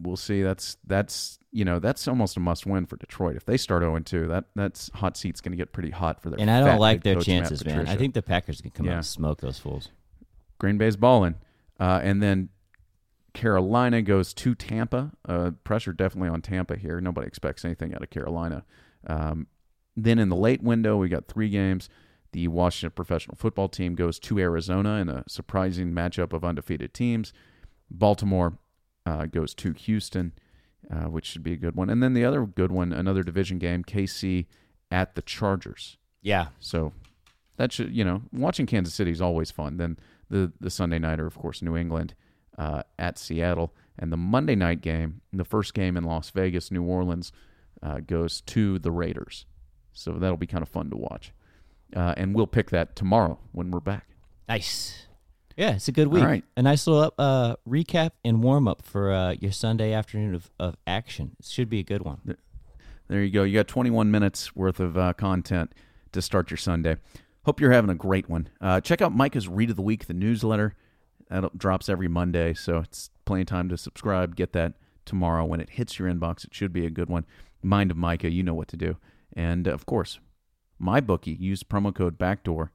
we'll 0.00 0.16
see. 0.16 0.42
That's 0.42 0.76
that's 0.86 1.38
you 1.52 1.64
know 1.64 1.78
that's 1.78 2.06
almost 2.08 2.36
a 2.36 2.40
must 2.40 2.66
win 2.66 2.86
for 2.86 2.96
Detroit. 2.96 3.36
If 3.36 3.44
they 3.44 3.56
start 3.56 3.82
0 3.82 3.98
2, 3.98 4.28
that 4.28 4.44
that's 4.54 4.90
hot 4.94 5.16
seat's 5.16 5.40
going 5.40 5.52
to 5.52 5.56
get 5.56 5.72
pretty 5.72 5.90
hot 5.90 6.20
for 6.20 6.30
their. 6.30 6.40
And 6.40 6.50
I 6.50 6.60
don't 6.60 6.78
like 6.78 7.02
their 7.02 7.20
chances, 7.20 7.64
man. 7.64 7.86
I 7.88 7.96
think 7.96 8.14
the 8.14 8.22
Packers 8.22 8.60
can 8.60 8.70
come 8.70 8.88
out 8.88 8.96
and 8.96 9.06
smoke 9.06 9.40
those 9.40 9.58
fools. 9.58 9.90
Green 10.58 10.78
Bay's 10.78 10.96
balling. 10.96 11.36
Uh, 11.78 12.00
and 12.02 12.22
then 12.22 12.48
Carolina 13.34 14.00
goes 14.02 14.32
to 14.34 14.54
Tampa. 14.54 15.12
Uh, 15.28 15.50
pressure 15.62 15.92
definitely 15.92 16.30
on 16.30 16.40
Tampa 16.40 16.76
here. 16.76 17.00
Nobody 17.00 17.26
expects 17.26 17.64
anything 17.64 17.94
out 17.94 18.02
of 18.02 18.10
Carolina. 18.10 18.64
Um, 19.06 19.46
then 19.94 20.18
in 20.18 20.30
the 20.30 20.36
late 20.36 20.62
window, 20.62 20.96
we 20.96 21.08
got 21.08 21.28
three 21.28 21.50
games. 21.50 21.88
The 22.32 22.48
Washington 22.48 22.94
professional 22.94 23.36
football 23.36 23.68
team 23.68 23.94
goes 23.94 24.18
to 24.20 24.38
Arizona 24.38 24.96
in 24.96 25.08
a 25.08 25.24
surprising 25.28 25.92
matchup 25.92 26.32
of 26.32 26.44
undefeated 26.44 26.92
teams. 26.92 27.32
Baltimore 27.90 28.58
uh, 29.04 29.26
goes 29.26 29.54
to 29.54 29.72
Houston, 29.72 30.32
uh, 30.90 31.08
which 31.08 31.26
should 31.26 31.42
be 31.42 31.52
a 31.52 31.56
good 31.56 31.76
one. 31.76 31.90
And 31.90 32.02
then 32.02 32.14
the 32.14 32.24
other 32.24 32.44
good 32.44 32.72
one, 32.72 32.92
another 32.92 33.22
division 33.22 33.58
game, 33.58 33.84
KC 33.84 34.46
at 34.90 35.14
the 35.14 35.22
Chargers. 35.22 35.96
Yeah, 36.22 36.48
So 36.58 36.92
that 37.56 37.72
should 37.72 37.94
you 37.94 38.04
know 38.04 38.22
watching 38.32 38.66
Kansas 38.66 38.94
City 38.94 39.10
is 39.10 39.20
always 39.20 39.50
fun. 39.50 39.76
Then 39.76 39.98
the 40.28 40.52
the 40.60 40.70
Sunday 40.70 40.98
nighter, 40.98 41.26
of 41.26 41.36
course, 41.36 41.62
New 41.62 41.76
England 41.76 42.14
uh, 42.58 42.82
at 42.98 43.18
Seattle, 43.18 43.74
and 43.98 44.12
the 44.12 44.16
Monday 44.16 44.54
night 44.54 44.80
game, 44.80 45.20
the 45.32 45.44
first 45.44 45.74
game 45.74 45.96
in 45.96 46.04
Las 46.04 46.30
Vegas, 46.30 46.70
New 46.70 46.82
Orleans, 46.82 47.32
uh, 47.82 48.00
goes 48.00 48.40
to 48.42 48.78
the 48.78 48.90
Raiders. 48.90 49.46
So 49.92 50.12
that'll 50.12 50.36
be 50.36 50.46
kind 50.46 50.62
of 50.62 50.68
fun 50.68 50.90
to 50.90 50.96
watch. 50.96 51.32
Uh, 51.94 52.12
and 52.16 52.34
we'll 52.34 52.46
pick 52.46 52.70
that 52.70 52.96
tomorrow 52.96 53.38
when 53.52 53.70
we're 53.70 53.80
back. 53.80 54.08
nice. 54.48 55.05
Yeah, 55.56 55.76
it's 55.76 55.88
a 55.88 55.92
good 55.92 56.08
week. 56.08 56.22
right. 56.22 56.44
A 56.56 56.62
nice 56.62 56.86
little 56.86 57.14
uh, 57.18 57.56
recap 57.66 58.10
and 58.24 58.42
warm 58.42 58.68
up 58.68 58.82
for 58.82 59.12
uh, 59.12 59.32
your 59.40 59.52
Sunday 59.52 59.92
afternoon 59.92 60.34
of, 60.34 60.50
of 60.60 60.76
action. 60.86 61.34
It 61.38 61.46
should 61.46 61.70
be 61.70 61.80
a 61.80 61.82
good 61.82 62.02
one. 62.02 62.36
There 63.08 63.22
you 63.22 63.30
go. 63.30 63.42
You 63.42 63.54
got 63.54 63.68
21 63.68 64.10
minutes 64.10 64.54
worth 64.54 64.80
of 64.80 64.98
uh, 64.98 65.14
content 65.14 65.72
to 66.12 66.20
start 66.20 66.50
your 66.50 66.58
Sunday. 66.58 66.96
Hope 67.44 67.60
you're 67.60 67.72
having 67.72 67.90
a 67.90 67.94
great 67.94 68.28
one. 68.28 68.48
Uh, 68.60 68.80
check 68.80 69.00
out 69.00 69.14
Micah's 69.14 69.48
Read 69.48 69.70
of 69.70 69.76
the 69.76 69.82
Week, 69.82 70.06
the 70.06 70.14
newsletter. 70.14 70.74
That 71.30 71.56
drops 71.56 71.88
every 71.88 72.08
Monday, 72.08 72.52
so 72.54 72.78
it's 72.78 73.10
plenty 73.24 73.42
of 73.42 73.48
time 73.48 73.68
to 73.70 73.76
subscribe. 73.76 74.36
Get 74.36 74.52
that 74.52 74.74
tomorrow 75.04 75.44
when 75.44 75.60
it 75.60 75.70
hits 75.70 75.98
your 75.98 76.08
inbox. 76.12 76.44
It 76.44 76.54
should 76.54 76.72
be 76.72 76.84
a 76.84 76.90
good 76.90 77.08
one. 77.08 77.24
Mind 77.62 77.90
of 77.90 77.96
Micah, 77.96 78.30
you 78.30 78.42
know 78.42 78.54
what 78.54 78.68
to 78.68 78.76
do. 78.76 78.96
And 79.32 79.66
of 79.66 79.86
course, 79.86 80.18
my 80.78 81.00
bookie. 81.00 81.32
Use 81.32 81.62
promo 81.62 81.94
code 81.94 82.18
Backdoor, 82.18 82.72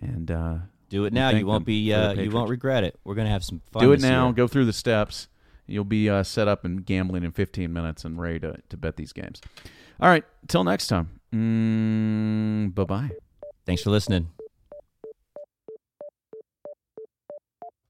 and 0.00 0.30
uh, 0.30 0.56
Do 0.88 1.04
it 1.04 1.12
now. 1.12 1.30
thank 1.30 1.40
You 1.40 1.46
won't 1.46 1.64
be. 1.64 1.92
Uh, 1.92 2.12
you 2.12 2.30
won't 2.30 2.50
regret 2.50 2.84
it. 2.84 2.98
We're 3.04 3.14
gonna 3.14 3.30
have 3.30 3.44
some 3.44 3.60
fun. 3.72 3.82
do 3.82 3.92
it 3.92 4.00
now. 4.00 4.26
year. 4.26 4.34
Go 4.34 4.46
through 4.46 4.66
the 4.66 4.72
steps. 4.72 5.28
You'll 5.66 5.84
be 5.84 6.08
uh, 6.08 6.22
set 6.22 6.46
up 6.46 6.64
and 6.64 6.84
gambling 6.86 7.24
in 7.24 7.32
15 7.32 7.72
minutes 7.72 8.04
and 8.04 8.20
ready 8.20 8.38
to, 8.40 8.56
to 8.68 8.76
bet 8.76 8.96
these 8.96 9.12
games. 9.12 9.40
All 10.00 10.08
right. 10.08 10.24
Till 10.46 10.62
next 10.62 10.86
time. 10.86 11.20
Mm, 11.34 12.74
bye 12.74 12.84
bye. 12.84 13.10
Thanks 13.64 13.82
for 13.82 13.90
listening. 13.90 14.28